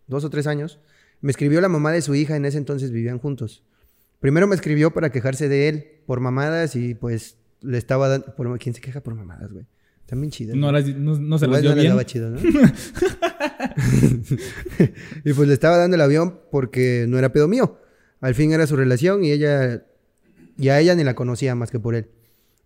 [0.07, 0.79] dos o tres años,
[1.21, 3.63] me escribió la mamá de su hija, en ese entonces vivían juntos.
[4.19, 8.35] Primero me escribió para quejarse de él por mamadas y pues le estaba dando...
[8.35, 9.65] Por, ¿Quién se queja por mamadas, güey?
[10.13, 10.55] Están bien chidas.
[10.55, 10.71] No, ¿no?
[10.73, 11.89] las- no, no se las dio no bien.
[11.89, 12.39] daba chido, ¿no?
[15.23, 17.79] y pues le estaba dando el avión porque no era pedo mío.
[18.21, 19.85] Al fin era su relación y ella
[20.57, 22.09] y a ella ni la conocía más que por él.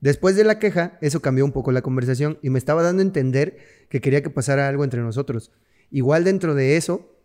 [0.02, 3.06] Después de la queja, eso cambió un poco la conversación y me estaba dando a
[3.06, 3.58] entender
[3.90, 5.52] que quería que pasara algo entre nosotros.
[5.90, 7.16] Igual dentro de eso,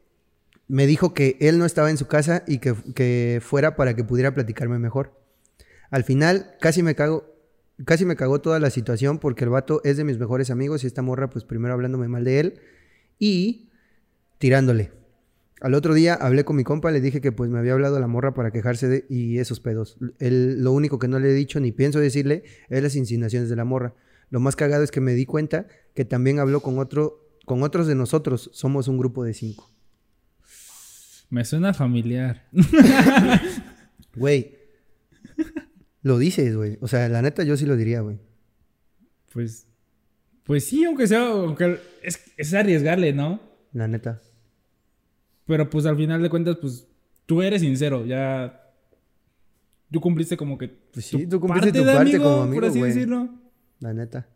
[0.69, 4.05] me dijo que él no estaba en su casa y que, que fuera para que
[4.05, 5.21] pudiera platicarme mejor.
[5.91, 7.27] Al final, casi me cago,
[7.85, 10.87] casi me cagó toda la situación porque el vato es de mis mejores amigos y
[10.87, 12.61] esta morra, pues primero hablándome mal de él
[13.19, 13.71] y
[14.39, 14.93] tirándole.
[15.61, 18.09] Al otro día hablé con mi compa, le dije que pues me había hablado la
[18.09, 19.97] morra para quejarse de y esos pedos.
[20.19, 23.57] Él, lo único que no le he dicho ni pienso decirle es las insinuaciones de
[23.57, 23.95] la morra.
[24.31, 27.87] Lo más cagado es que me di cuenta que también habló con otro, con otros
[27.87, 28.51] de nosotros.
[28.53, 29.71] Somos un grupo de cinco.
[31.31, 32.49] Me suena familiar.
[34.17, 34.59] Güey,
[36.03, 36.79] lo dices, güey.
[36.81, 38.19] O sea, la neta yo sí lo diría, güey.
[39.33, 39.67] Pues.
[40.45, 41.27] Pues sí, aunque sea.
[41.29, 43.41] Aunque es, es arriesgarle, ¿no?
[43.73, 44.21] La neta.
[45.47, 46.87] Pero pues al final de cuentas, pues.
[47.27, 48.59] Tú eres sincero, ya.
[49.91, 50.69] Tú cumpliste como que.
[50.69, 52.93] Pues sí, tú cumpliste tu de parte como por amigo, así güey.
[52.93, 53.29] decirlo.
[53.81, 54.29] La neta.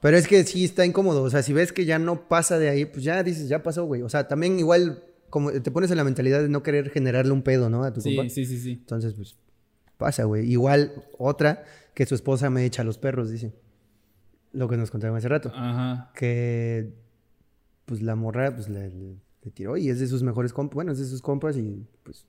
[0.00, 1.22] Pero es que sí está incómodo.
[1.22, 3.84] O sea, si ves que ya no pasa de ahí, pues ya dices, ya pasó,
[3.84, 4.02] güey.
[4.02, 7.42] O sea, también igual como te pones en la mentalidad de no querer generarle un
[7.42, 7.82] pedo, ¿no?
[7.84, 8.30] A tu Sí, compa.
[8.30, 8.72] sí, sí, sí.
[8.72, 9.36] Entonces, pues,
[10.00, 10.50] pasa, güey.
[10.50, 11.62] Igual otra,
[11.94, 13.54] que su esposa me echa a los perros, dice.
[14.52, 15.52] Lo que nos contaron hace rato.
[15.54, 16.10] Ajá.
[16.16, 16.92] Que,
[17.84, 20.74] pues, la morra, pues, le, le- le tiró y es de sus mejores compas.
[20.74, 22.26] Bueno, es de sus compas y, pues,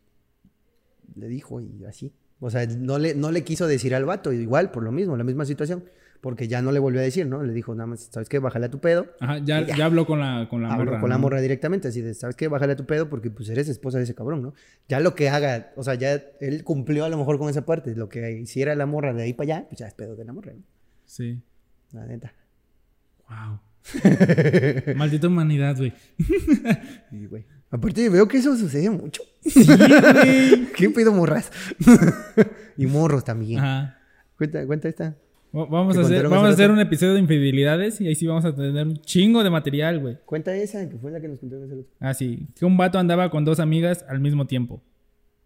[1.15, 2.13] le dijo y así.
[2.39, 5.23] O sea, no le, no le quiso decir al vato, igual, por lo mismo, la
[5.23, 5.83] misma situación.
[6.21, 7.41] Porque ya no le volvió a decir, ¿no?
[7.43, 8.37] Le dijo, nada más, ¿sabes qué?
[8.37, 9.07] Bájale a tu pedo.
[9.19, 9.75] Ajá, ya, ya.
[9.75, 10.99] ya habló con la, con la Habló morra.
[11.01, 12.47] con la morra directamente, así de, ¿sabes qué?
[12.47, 14.53] Bájale a tu pedo porque pues eres esposa de ese cabrón, ¿no?
[14.87, 17.95] Ya lo que haga, o sea, ya él cumplió a lo mejor con esa parte,
[17.95, 20.31] lo que hiciera la morra de ahí para allá, pues ya es pedo de la
[20.33, 20.61] morra, ¿no?
[21.05, 21.41] Sí.
[21.91, 22.33] La neta.
[23.27, 23.59] Wow.
[24.95, 25.91] Maldita humanidad, güey.
[27.11, 27.45] Y, güey.
[27.71, 29.23] Aparte veo que eso sucede mucho.
[30.77, 31.51] ¿Qué pedo morras?
[32.77, 33.59] y morros también.
[33.59, 33.97] Ajá.
[34.37, 35.15] Cuenta, cuenta esta.
[35.55, 38.15] Va- Vamos ¿Te a hacer, vamos a hace hacer un episodio de infidelidades y ahí
[38.15, 40.17] sí vamos a tener un chingo de material, güey.
[40.25, 41.87] Cuenta esa, que fue la que nos contaron hace rato.
[41.99, 42.47] Ah, sí.
[42.57, 44.81] Que un vato andaba con dos amigas al mismo tiempo.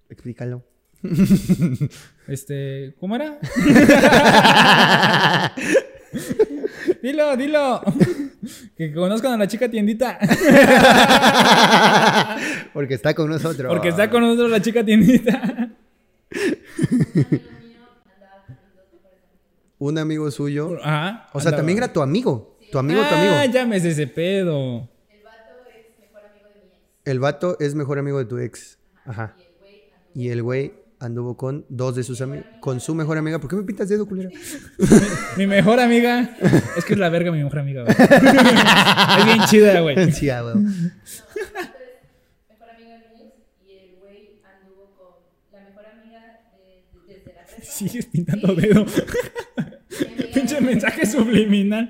[0.09, 0.63] Explícalo.
[2.27, 3.37] Este, ¿cómo era?
[7.03, 7.81] dilo, dilo.
[8.75, 10.17] que conozcan a la chica tiendita.
[12.73, 13.71] Porque está con nosotros.
[13.71, 15.54] Porque está con nosotros la chica tiendita.
[19.87, 20.77] Un amigo suyo.
[20.83, 21.27] Ajá.
[21.33, 21.57] O sea, andaba.
[21.57, 22.57] también era tu amigo.
[22.71, 23.53] Tu amigo, tu Ah, amigo.
[23.53, 24.89] ya me sé ese pedo.
[27.05, 28.79] El vato es mejor amigo de tu ex.
[29.05, 29.35] Ajá.
[30.15, 32.45] Y el güey anduvo con dos de sus amigos.
[32.61, 33.37] Con su mejor amiga.
[33.39, 34.31] ¿Por qué me pintas dedo, culero?
[35.37, 36.35] Mi mejor amiga.
[36.77, 37.95] Es que es la verga mi mejor amiga, güey.
[39.19, 40.11] es bien chida, güey.
[40.13, 40.55] sí, ah, güey.
[40.55, 40.91] mejor
[42.73, 43.35] amiga de mi ex
[43.67, 45.13] y el güey anduvo con
[45.53, 47.61] la mejor amiga de- de- desde la prepa.
[47.61, 48.83] Sigues pintando dedo.
[50.35, 51.87] Pinche mensaje subliminal.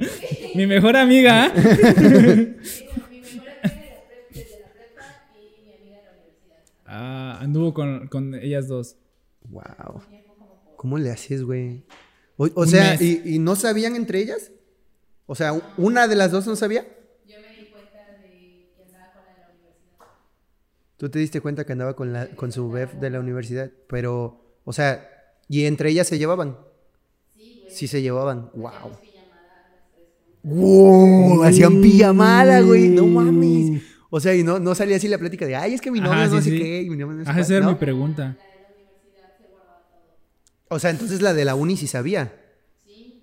[0.55, 1.51] Mi mejor amiga.
[1.53, 5.03] Mi mejor amiga de la pre- desde la prepa
[5.36, 6.63] y mi amiga de la universidad.
[6.86, 8.95] Ah, anduvo con, con ellas dos.
[9.49, 10.01] Wow.
[10.77, 11.84] ¿Cómo le haces, güey?
[12.38, 12.95] O, o sea.
[13.01, 14.51] ¿y, y no sabían entre ellas?
[15.25, 16.86] O sea, ¿una de las dos no sabía?
[17.27, 18.29] Yo me di cuenta de
[18.75, 20.05] que andaba con la de la universidad.
[20.97, 23.71] Tú te diste cuenta que andaba con, la, con su bef de la universidad.
[23.88, 25.10] Pero, o sea,
[25.49, 26.58] ¿y entre ellas se llevaban?
[27.76, 28.50] Sí, se llevaban.
[28.54, 28.98] Wow.
[30.44, 31.44] ¡Wow!
[31.44, 32.88] Hacían pijamada, güey.
[32.88, 33.82] No mames.
[34.10, 36.14] O sea, y no, no salía así la plática de, ay, es que mi novio
[36.14, 36.58] Ajá, no sé sí.
[36.58, 36.84] qué.
[36.84, 37.72] y mi novio no sé esa cuál", era ¿no?
[37.74, 38.38] mi pregunta.
[40.70, 42.34] O sea, entonces la de la uni sí sabía.
[42.86, 43.22] Sí.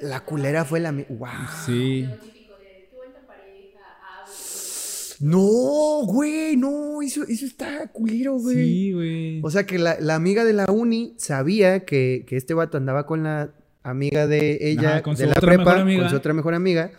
[0.00, 0.92] La culera fue la...
[0.92, 1.28] ¡Wow!
[1.66, 2.02] Sí.
[2.04, 3.80] Lo típico de tú en tu pareja,
[4.20, 5.09] hablas.
[5.20, 8.56] No, güey, no, eso, eso está culero, güey.
[8.56, 9.40] Sí, güey.
[9.44, 13.04] O sea que la, la amiga de la uni sabía que, que este vato andaba
[13.06, 13.52] con la
[13.82, 16.00] amiga de ella, Ajá, con su de la otra prepa, mejor amiga.
[16.00, 16.92] con su otra mejor amiga,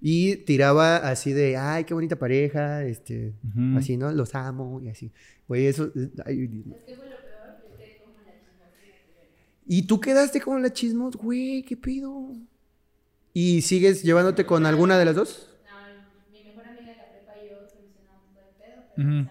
[0.00, 3.34] y tiraba así de, ay, qué bonita pareja, este,
[3.76, 4.10] así, ¿no?
[4.12, 5.12] Los amo y así.
[5.46, 5.92] Güey, eso...
[6.24, 7.56] ay, ¿Qué fue lo peor?
[7.60, 8.70] Que ustedes como la chismosa.
[9.66, 12.32] y tú quedaste con la chismos, güey, ¿qué pido?
[13.34, 15.50] ¿Y sigues llevándote con alguna de las dos?
[15.64, 18.84] No, mi mejor amiga de la prepa y yo solucionamos todo el pedo, Ujú.
[18.84, 19.26] pero pues a la chava sí.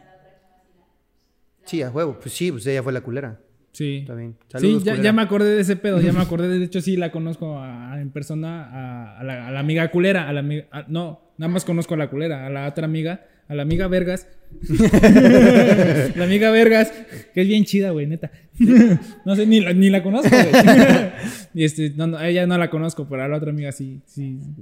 [1.65, 2.17] Sí, a huevo.
[2.21, 3.39] Pues sí, pues ella fue la culera.
[3.71, 3.97] Sí.
[3.97, 4.36] Está bien.
[4.39, 5.04] Sí, Saludos, ya, culera.
[5.04, 6.47] ya me acordé de ese pedo, ya me acordé.
[6.47, 10.30] De hecho, sí la conozco a- en persona a, la, a la amiga culera.
[10.30, 10.41] A la,
[10.88, 12.45] no, nada más conozco a la culera.
[12.45, 14.28] A la otra amiga, a la amiga Vergas.
[16.15, 16.93] la amiga Vergas,
[17.34, 18.32] que es bien chida, güey, neta.
[19.25, 20.54] no sé, ni la, ni la conozco, güey.
[21.54, 24.01] y este, no, no, ella no la conozco, pero a la otra amiga sí.
[24.06, 24.54] sí, sí,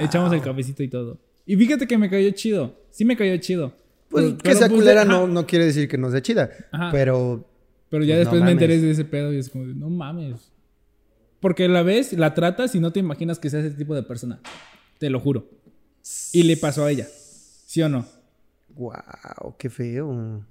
[0.00, 1.18] echamos el cafecito y todo.
[1.44, 2.78] Y fíjate que me cayó chido.
[2.90, 3.74] Sí me cayó chido.
[4.12, 6.50] Pues Pero- que pero, sea pues, culera no, no quiere decir que no sea chida.
[6.70, 6.90] Ajá.
[6.92, 7.48] Pero
[7.90, 10.50] Pero ya Pues no después me enteré de ese pedo y es como, no mames.
[11.40, 14.40] Porque la ves, la tratas y no te imaginas que sea ese tipo de persona.
[14.98, 15.48] Te lo juro.
[16.32, 17.06] Y le pasó a ella.
[17.66, 18.06] ¿Sí o no?
[18.74, 20.46] Wow, qué feo.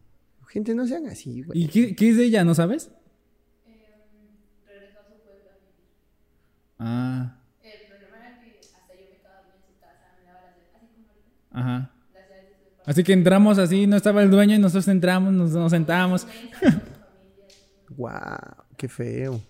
[0.48, 1.64] Gente, no sean así, güey.
[1.64, 2.92] ¿Y qué, qué es de ella, no sabes?
[4.68, 5.88] Regresó a su pueblo a vivir.
[6.78, 10.42] Ah, El problema era que hasta yo me quedaba bien en su casa, me daba
[10.42, 11.92] las así como ajá.
[12.14, 12.71] las llaves de su departamento.
[12.86, 16.26] Así que entramos así, no estaba el dueño y nosotros entramos, nos, nos sentamos.
[17.96, 18.12] Wow,
[18.78, 19.42] qué feo.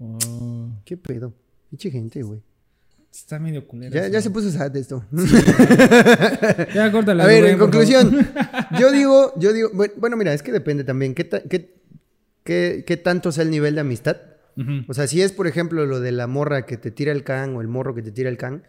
[0.00, 1.32] Oh, Qué pedo.
[1.70, 2.40] Pinche gente, güey.
[3.12, 4.08] está medio culero.
[4.08, 5.04] Ya, se puso sad esto.
[6.74, 7.22] Ya, córtale.
[7.22, 8.28] A ver, en conclusión,
[8.78, 11.14] yo digo, yo digo, bueno, mira, es que depende también.
[11.14, 11.74] ¿Qué, ta- qué,
[12.44, 14.16] qué, qué tanto sea el nivel de amistad?
[14.88, 17.54] O sea, si es, por ejemplo, lo de la morra que te tira el can
[17.54, 18.64] o el morro que te tira el can,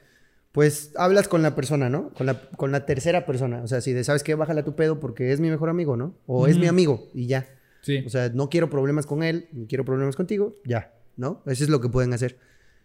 [0.52, 2.10] pues hablas con la persona, ¿no?
[2.14, 3.62] Con la, con la tercera persona.
[3.64, 4.36] O sea, si de, ¿sabes qué?
[4.36, 6.16] Bájala tu pedo porque es mi mejor amigo, ¿no?
[6.26, 7.48] O es mi amigo y ya.
[7.82, 8.04] Sí.
[8.06, 11.42] O sea, no quiero problemas con él, ni quiero problemas contigo, ya, ¿no?
[11.46, 12.38] Eso es lo que pueden hacer.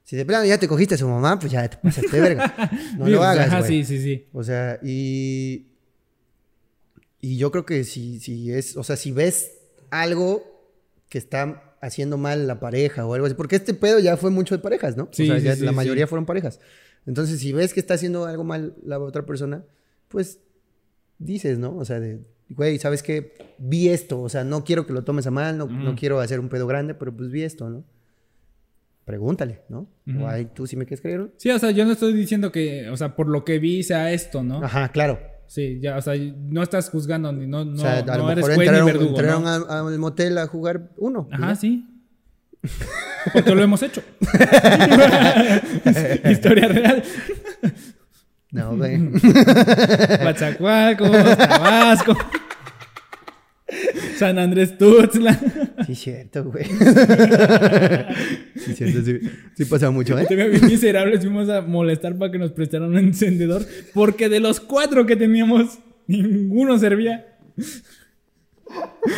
[0.05, 2.70] Si de plano ya te cogiste a su mamá, pues ya te pasaste verga.
[2.98, 4.27] No lo pues, hagas, Ajá, sí, sí, sí.
[4.33, 5.66] O sea, y.
[7.20, 8.77] Y yo creo que si, si es.
[8.77, 9.53] O sea, si ves
[9.90, 10.44] algo
[11.09, 13.35] que está haciendo mal la pareja o algo así.
[13.35, 15.09] Porque este pedo ya fue mucho de parejas, ¿no?
[15.11, 16.61] Sí, o sea, sí, ya sí, la mayoría fueron parejas.
[17.07, 19.64] Entonces, si ves que está haciendo algo mal la otra persona,
[20.09, 20.40] pues
[21.19, 21.77] dices, ¿no?
[21.77, 22.21] O sea, de.
[22.51, 23.35] Güey, ¿sabes qué?
[23.59, 24.21] Vi esto.
[24.21, 26.67] O sea, no quiero que lo tomes a mal, no, no quiero hacer un pedo
[26.67, 27.85] grande, pero pues vi esto, ¿no?
[29.05, 29.88] Pregúntale, ¿no?
[30.19, 31.31] O ay, tú sí me quieres creer.
[31.37, 34.12] Sí, o sea, yo no estoy diciendo que, o sea, por lo que vi sea
[34.12, 34.62] esto, ¿no?
[34.64, 35.19] Ajá, claro.
[35.47, 38.31] Sí, ya, o sea, no estás juzgando ni no, no, o sea, a no lo
[38.31, 39.88] eres mejor juez ni entraron, verdugo, entraron ¿no?
[39.88, 41.29] al motel a jugar uno.
[41.31, 41.87] Ajá, sí.
[43.33, 44.03] Porque lo hemos hecho.
[46.31, 47.03] Historia real.
[48.50, 48.98] No, güey.
[50.22, 52.16] Coatzacoalcos, Tabasco.
[54.16, 55.38] San Andrés Tuxtla.
[55.87, 56.66] Sí, cierto, güey.
[58.57, 59.20] Sí, cierto, sí,
[59.57, 60.24] sí pasa mucho, ¿eh?
[60.27, 63.66] Te miserables fuimos a molestar para que nos prestaran un encendedor.
[63.92, 67.27] Porque de los cuatro que teníamos, ninguno servía.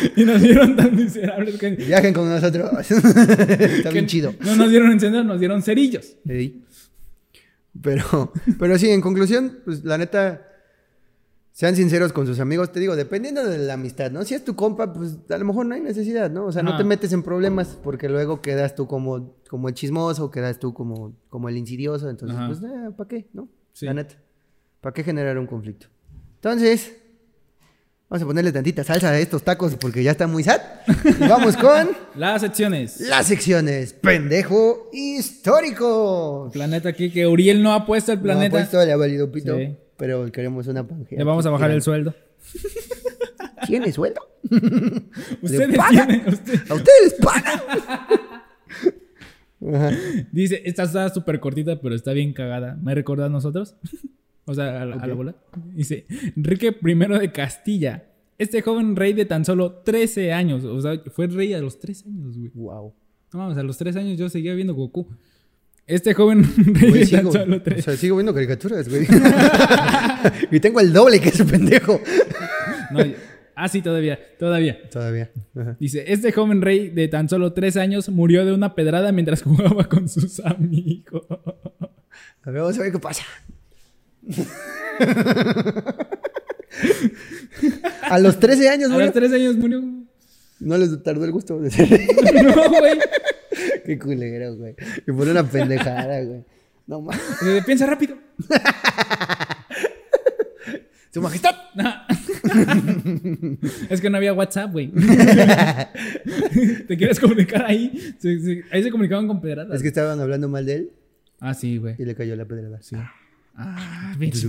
[0.15, 2.71] Y nos dieron tan miserables que, Viajen con nosotros.
[2.91, 4.33] Está bien chido.
[4.39, 6.15] no nos dieron encendedor, nos dieron cerillos.
[6.27, 6.63] Ey.
[7.81, 10.47] Pero, pero sí, en conclusión, pues la neta,
[11.51, 12.71] sean sinceros con sus amigos.
[12.71, 14.23] Te digo, dependiendo de la amistad, ¿no?
[14.23, 16.45] Si es tu compa, pues a lo mejor no hay necesidad, ¿no?
[16.45, 20.31] O sea, no te metes en problemas porque luego quedas tú como, como el chismoso,
[20.31, 22.09] quedas tú como, como el insidioso.
[22.09, 22.47] Entonces, Ajá.
[22.47, 22.59] pues,
[22.95, 23.27] ¿para qué?
[23.33, 23.49] ¿No?
[23.73, 23.85] Sí.
[23.85, 24.15] La neta.
[24.81, 25.87] ¿Para qué generar un conflicto?
[26.35, 26.95] Entonces,
[28.09, 30.61] vamos a ponerle tantita salsa a estos tacos porque ya está muy sad.
[31.05, 32.99] Y vamos con Las secciones.
[33.01, 36.49] las secciones pendejo histórico.
[36.53, 38.51] Planeta aquí que Uriel no ha puesto el No, planeta.
[38.57, 39.75] pues, todo le ha valido pito, Sí.
[39.97, 41.17] pero queremos una pangea.
[41.17, 42.13] Le vamos a bajar el sueldo.
[43.67, 44.21] ¿Tiene sueldo?
[45.41, 46.23] Ustedes tienen.
[46.27, 47.59] usted- ¿A ustedes les pagan?
[49.73, 49.91] Ajá.
[50.31, 52.77] Dice, esta está súper cortita, pero está bien cagada.
[52.81, 53.75] ¿Me recuerda a nosotros?
[54.47, 55.17] O sea, a la, a la Ok.
[55.17, 55.35] bola.
[55.75, 58.05] Dice, Enrique I de Castilla.
[58.39, 60.63] Este joven rey de tan solo 13 años.
[60.63, 62.49] O sea, fue rey a los 13 años, güey.
[62.55, 62.93] Wow.
[63.33, 65.07] No mames, a los 3 años yo seguía viendo Goku.
[65.85, 69.07] Este joven rey Güey, de sigo, tan solo o 13 sea, sigo viendo caricaturas, güey.
[70.51, 71.99] y tengo el doble que ese pendejo.
[72.91, 73.15] No, yo-
[73.53, 74.87] ah, sí, todavía, todavía.
[74.89, 75.29] Todavía.
[75.55, 75.75] Ajá.
[75.77, 79.89] Dice, este joven rey de tan solo 3 años murió de una pedrada mientras jugaba
[79.89, 81.25] con sus amigos.
[81.29, 83.23] A ver, vamos a ver qué pasa.
[88.03, 89.05] a los 13 años, A güey.
[89.05, 89.83] los 3 años murió.
[90.59, 91.87] No les tardó el gusto de ser.
[92.43, 92.99] No, güey.
[93.85, 94.75] Qué culero, güey.
[95.07, 96.43] Y por una pendejada, güey.
[96.87, 97.21] No mames.
[97.65, 98.17] Piensa rápido.
[101.13, 101.55] Su majestad.
[103.89, 104.91] es que no había WhatsApp, güey.
[106.87, 108.13] Te quieres comunicar ahí.
[108.71, 109.75] Ahí se comunicaban con pedradas.
[109.75, 110.91] Es que estaban hablando mal de él
[111.39, 111.95] Ah, sí, güey.
[111.99, 112.81] y le cayó la pedrada.
[112.81, 112.95] Sí.
[113.59, 114.47] Ah, pinche.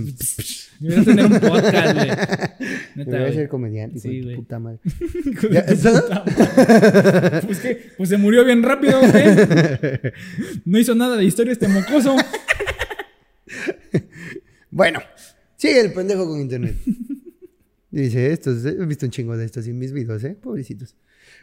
[0.79, 2.07] Deberías tener un podcast, güey.
[2.95, 4.35] Neta, Debería ser comediante, Sí, güey.
[4.35, 4.79] puta madre.
[5.51, 5.65] Ya.
[7.45, 9.25] Pues que, pues se murió bien rápido, güey.
[10.65, 12.15] No hizo nada de historia este mocoso.
[14.71, 14.99] Bueno,
[15.57, 16.75] sigue el pendejo con internet.
[17.89, 20.37] Dice, estos, he visto un chingo de estos en mis videos, ¿eh?
[20.39, 20.95] Pobrecitos.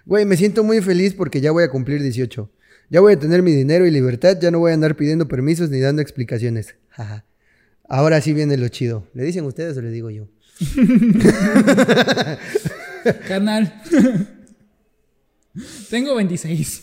[0.05, 2.49] Güey, me siento muy feliz porque ya voy a cumplir 18.
[2.89, 5.71] Ya voy a tener mi dinero y libertad, ya no voy a andar pidiendo permisos
[5.71, 6.77] ni dando explicaciones.
[6.91, 7.25] Jaja.
[7.89, 9.07] Ahora sí viene lo chido.
[9.15, 10.29] ¿Le dicen ustedes o les digo yo?
[13.29, 13.83] Carnal.
[15.91, 16.83] Tengo 26.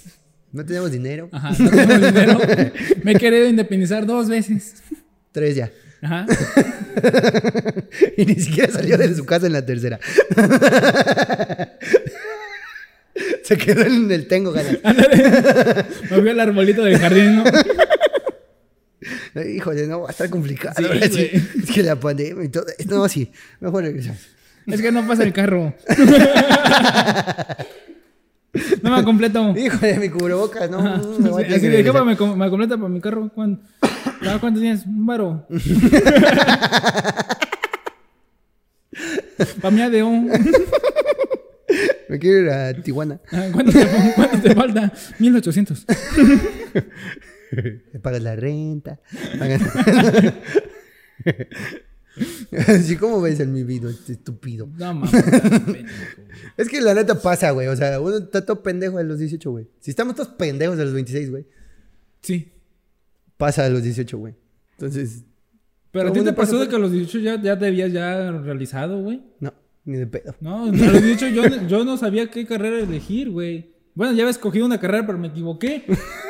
[0.52, 1.30] No tenemos dinero.
[1.32, 2.39] Ajá, no tengo dinero.
[3.04, 4.84] Me he querido independizar dos veces.
[5.32, 5.72] Tres ya.
[6.04, 6.28] Ajá.
[8.18, 10.00] y ni siquiera salió de su casa en la tercera.
[13.44, 14.78] Se quedó en el tengo ganas.
[14.84, 17.44] Me fui al arbolito del jardín, ¿no?
[19.56, 20.76] Híjole, no, va a estar complicado.
[20.78, 21.30] Sí, sí.
[21.63, 22.65] Es que la pandemia y todo.
[22.88, 23.32] No, sí.
[23.60, 24.22] Mejor regresamos.
[24.67, 25.74] Es que no pasa el carro.
[28.84, 29.52] No me completo.
[29.58, 30.78] Híjole, mi cubrebocas, no.
[30.78, 31.02] Ajá.
[31.19, 33.32] no, Así de jefa, me, com- me completa para mi carro.
[33.34, 33.63] ¿Cuánto,
[34.22, 34.86] ¿Cada cuánto tienes?
[34.86, 35.48] Un varo.
[39.60, 40.10] para mi ADO.
[42.10, 43.19] Me quiero ir a Tijuana.
[43.32, 44.93] Ah, ¿Cuánto te, cuánto te falta?
[45.17, 45.86] 1800.
[48.02, 49.00] Pagas la renta.
[49.39, 49.62] pagas-
[52.68, 54.70] Así como ves en mi video, este estúpido.
[54.78, 55.12] No mames.
[56.58, 57.68] Es que la neta pasa, güey.
[57.68, 59.68] O sea, uno está todo pendejo a los 18, güey.
[59.80, 61.46] Si estamos todos pendejos a los 26, güey.
[62.22, 62.52] Sí.
[63.38, 64.36] Pasa a los 18, güey.
[64.74, 65.24] Entonces,
[65.92, 68.32] Pero a ti te pasó de que a los 18 ya, ya te habías ya
[68.32, 69.24] realizado, güey.
[69.39, 69.52] no,
[69.86, 70.36] ni de pedo.
[70.39, 73.72] No, a los 18 yo, yo no sabía qué carrera elegir, güey.
[73.95, 75.84] Bueno, ya había escogido una carrera, pero me equivoqué.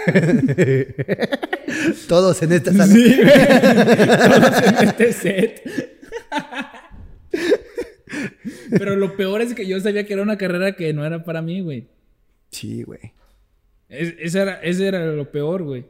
[2.07, 2.87] Todos en esta sala.
[2.87, 3.15] Sí.
[3.21, 5.61] Todos en este set.
[8.69, 11.41] Pero lo peor es que yo sabía que era una carrera que no era para
[11.41, 11.87] mí, güey.
[12.51, 13.13] Sí, güey.
[13.89, 15.85] Es- ese, era, ese era lo peor, güey.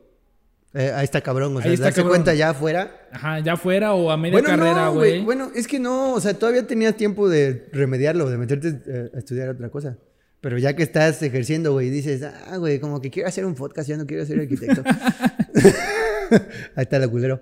[0.75, 2.09] Eh, ahí está cabrón, o sea, darse cabrón.
[2.09, 3.07] cuenta ya afuera.
[3.11, 5.23] Ajá, ya fuera o a media Bueno, carrera, no, güey.
[5.23, 9.17] Bueno, es que no, o sea, todavía tenías tiempo de remediarlo, de meterte eh, a
[9.19, 9.97] estudiar otra cosa.
[10.43, 13.87] Pero ya que estás ejerciendo, güey, dices, ah, güey, como que quiero hacer un podcast,
[13.87, 14.83] ya no quiero ser arquitecto.
[16.75, 17.41] Ahí está la culero.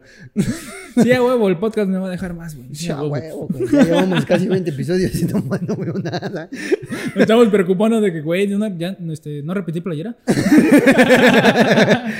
[1.02, 2.68] Sí, a huevo, el podcast me va a dejar más, güey.
[2.76, 3.48] Sí, Ya, a huevo.
[3.50, 6.48] güey, ya llevamos casi 20 episodios y no, no veo nada.
[6.52, 10.16] Nos Estamos preocupando de que, güey, ya, este, no repetí playera.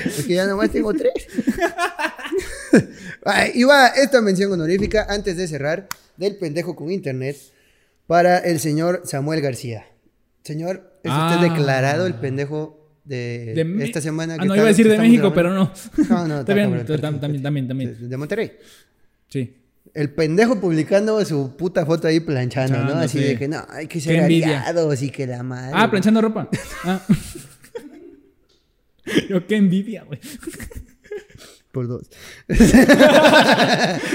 [0.04, 1.12] Es que ya nomás tengo tres.
[3.24, 7.36] Ay, y va esta mención honorífica antes de cerrar del pendejo con internet
[8.08, 9.84] para el señor Samuel García.
[10.42, 11.32] Señor, ¿es Ah.
[11.34, 14.34] usted declarado el pendejo de, esta semana?
[14.34, 15.34] Ah, que no, está- iba a decir de México, grabando?
[15.34, 15.72] pero no.
[16.08, 18.08] No, no, Está bien, también, también, también.
[18.08, 18.52] De, Monterrey.
[19.28, 19.56] Sí.
[19.94, 22.94] El pendejo publicando su puta foto ahí planchando, ¿no?
[22.94, 23.24] Así sí.
[23.24, 25.72] de que no, hay que ser aliados y que la madre.
[25.74, 26.48] Ah, planchando ropa.
[26.84, 27.00] Ah.
[29.28, 30.20] Yo qué envidia, güey.
[31.72, 32.08] Por dos.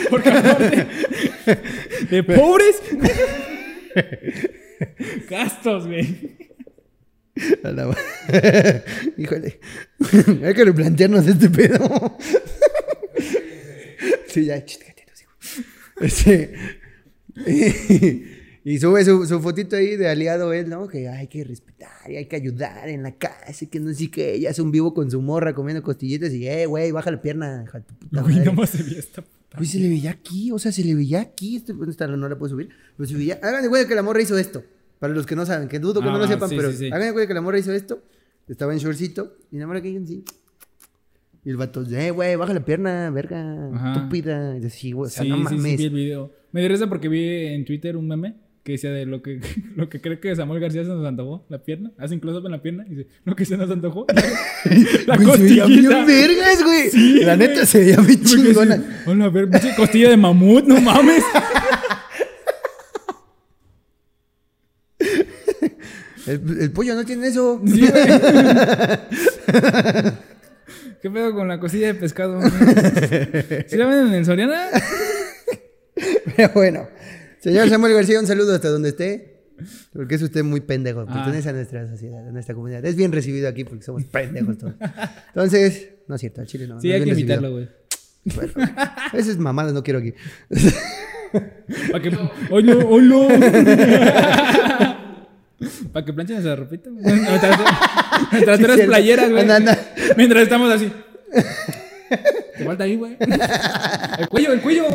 [0.10, 0.88] Porque aparte
[2.10, 2.76] de pobres
[5.30, 6.38] gastos, güey.
[7.64, 7.96] A la
[9.18, 9.60] Híjole.
[10.44, 12.18] Hay que replantearnos este pedo.
[14.28, 14.64] sí, ya.
[16.00, 16.54] Este,
[18.64, 20.88] y, sube su, su fotito ahí de aliado él, ¿no?
[20.88, 24.12] Que hay que respetar y hay que ayudar en la casa y que no sé
[24.12, 24.40] qué.
[24.40, 27.64] Ya hace un vivo con su morra comiendo costillitas y, eh, güey, baja la pierna,
[27.64, 28.46] hija de Güey, madre.
[28.46, 29.24] nomás se esta.
[29.56, 31.56] Pues se le veía aquí, o sea, se le veía aquí.
[31.56, 32.06] Este, ¿Dónde está?
[32.08, 32.70] No la puedo subir.
[32.98, 33.40] Pero se veía.
[33.42, 34.64] Hagan de cuenta que la morra hizo esto.
[35.00, 36.78] Para los que no saben, que dudo que no lo Ah, sepan, sí, pero sí,
[36.78, 36.86] sí.
[36.88, 38.04] hagan de cuenta que la morra hizo esto.
[38.48, 39.38] Estaba en shortcito.
[39.52, 40.24] Y la morra que sí.
[41.46, 44.58] Y el vato, eh, güey, baja la pierna, verga, estúpida.
[44.58, 45.78] Y yo, sí, güey, o sea, no mames.
[45.78, 46.34] vi el video.
[46.52, 48.36] Me dio risa porque vi en Twitter un meme
[48.68, 49.40] que decía de lo que,
[49.78, 51.94] lo que cree que Samuel García se nos antojó, la pierna.
[51.98, 54.06] Hace close-up en la pierna y dice, lo que se nos antojó.
[55.08, 56.90] la veía bien vergas, güey.
[56.90, 59.04] Sí, la neta se veía bien chingona.
[59.06, 59.48] Hola, a ver,
[59.78, 61.24] costilla de mamut, no mames.
[66.28, 67.62] El, el pollo no tiene eso.
[67.66, 68.04] Sí, güey.
[71.02, 72.42] ¿Qué pedo con la costilla de pescado?
[72.42, 72.52] güey?
[73.66, 74.68] ¿Sí la venden en Soriana?
[76.36, 76.97] Pero bueno.
[77.40, 79.34] Señor Samuel García, un saludo hasta donde esté.
[79.92, 81.06] Porque es usted muy pendejo.
[81.08, 81.14] Ah.
[81.14, 82.86] Pertenece a nuestra sociedad, a nuestra comunidad.
[82.86, 84.76] Es bien recibido aquí porque somos pendejos todos.
[85.30, 86.80] Entonces, no es cierto, al chile no.
[86.80, 87.68] Sí, no hay que invitarlo, güey.
[88.36, 88.52] Bueno,
[89.14, 90.14] esa es mamada, no quiero aquí.
[91.92, 92.10] Para que.
[92.52, 92.78] ¡Oh, no!
[92.88, 93.28] ¡Oh, no!
[95.92, 96.90] Para que planchen esa ropita.
[96.90, 97.04] güey.
[97.04, 97.60] Nuestras,
[98.32, 98.86] nuestras Sí, cierto.
[98.86, 99.42] playeras, güey.
[99.42, 99.94] Anda, anda.
[100.18, 100.92] Mientras estamos así.
[102.58, 103.18] Te falta ahí, güey.
[104.20, 104.86] El cuello, el cuello.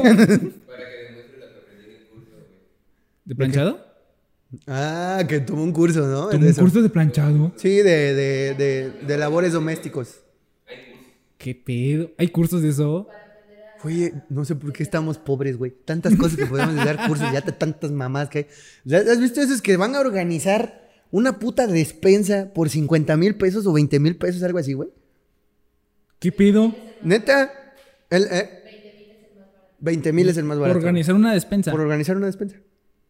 [3.25, 3.85] ¿De planchado?
[4.67, 6.29] Ah, que tomó un curso, ¿no?
[6.29, 7.53] ¿Tomó De un curso de planchado?
[7.57, 10.21] Sí, de, de, de, de labores domésticos.
[11.39, 12.11] ¿Qué pedo?
[12.19, 13.09] ¿Hay cursos de eso?
[13.85, 15.73] Oye, no sé por qué estamos pobres, güey.
[15.85, 18.47] Tantas cosas que podemos dar cursos, ya tantas mamás que hay.
[18.85, 23.67] ¿Ya ¿Has visto esos que van a organizar una puta despensa por 50 mil pesos
[23.67, 24.91] o 20 mil pesos, algo así, güey?
[26.21, 26.73] ¿Qué pedo?
[27.03, 27.51] Neta,
[28.09, 28.51] el, eh,
[29.81, 30.79] 20 mil es el más Por barato.
[30.79, 31.73] organizar una despensa.
[31.73, 32.57] Por organizar una despensa.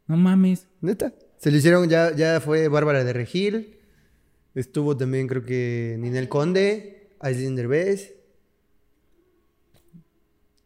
[0.06, 0.66] No mames.
[0.80, 1.12] Neta.
[1.38, 3.76] Se lo hicieron, ya, ya fue Bárbara de Regil.
[4.54, 8.14] Estuvo también, creo que Ninel Conde, Aislinn Derbez.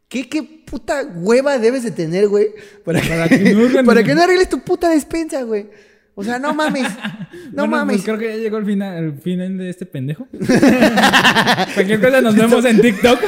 [0.09, 2.47] ¿Qué, ¿Qué puta hueva debes de tener, güey?
[2.85, 5.67] Para que, Para que no organi- para que no arregles tu puta despensa, güey.
[6.15, 6.87] O sea, no mames.
[7.51, 7.97] No Bueno, mames.
[7.97, 10.27] Pues creo que ya llegó el final, el final de este pendejo.
[11.73, 13.19] Cualquier cosa nos vemos en TikTok.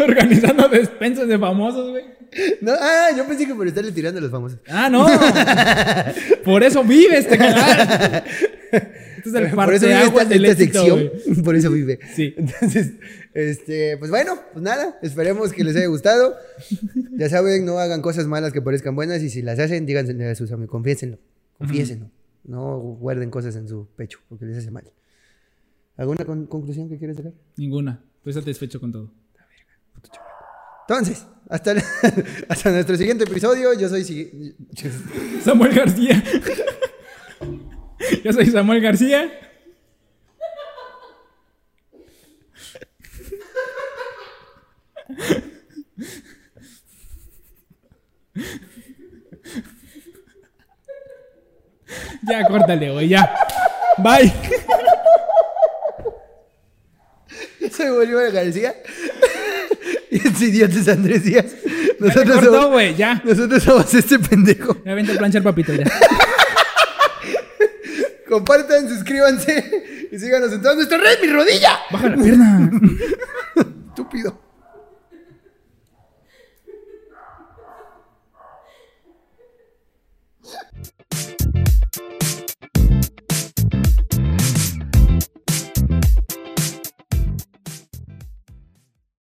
[0.00, 2.04] organizando despensas de famosos, güey.
[2.60, 4.58] No, ah, yo pensé que por estarle tirando a los famosos.
[4.68, 5.06] Ah, no.
[6.44, 8.24] Por eso vive este canal.
[9.24, 11.44] Este es el Por eso vive esta, del esta éxito, sección.
[11.44, 11.98] Por eso vive.
[12.14, 12.34] Sí.
[12.36, 12.92] Entonces,
[13.32, 16.36] este, pues bueno, pues nada, esperemos que les haya gustado.
[17.16, 20.34] Ya saben, no hagan cosas malas que parezcan buenas y si las hacen, díganse a
[20.34, 21.18] sus amigos, confiésenlo,
[21.56, 22.10] confiésenlo.
[22.44, 24.84] No guarden cosas en su pecho porque les hace mal.
[25.96, 27.32] ¿Alguna con- conclusión que quieres sacar?
[27.56, 28.02] Ninguna.
[28.18, 29.10] Estoy satisfecho con todo.
[30.88, 31.82] Entonces, hasta, el-
[32.48, 33.72] hasta nuestro siguiente episodio.
[33.74, 34.04] Yo soy...
[35.44, 36.22] Samuel García.
[38.22, 39.30] Yo soy Samuel García.
[52.28, 53.36] Ya, córtale, güey, ya.
[53.98, 54.32] Bye.
[57.60, 58.74] Yo soy Bolívar García.
[60.14, 61.46] Y ese idiota es Andrés Díaz.
[61.98, 63.20] Nosotros cortó, somos, ya.
[63.24, 64.76] nosotros somos este pendejo.
[64.84, 65.84] Ya vente a planchar, papito, ya.
[68.28, 71.80] Compartan, suscríbanse y síganos en todas nuestras redes, mi rodilla.
[71.90, 72.70] Baja la pierna.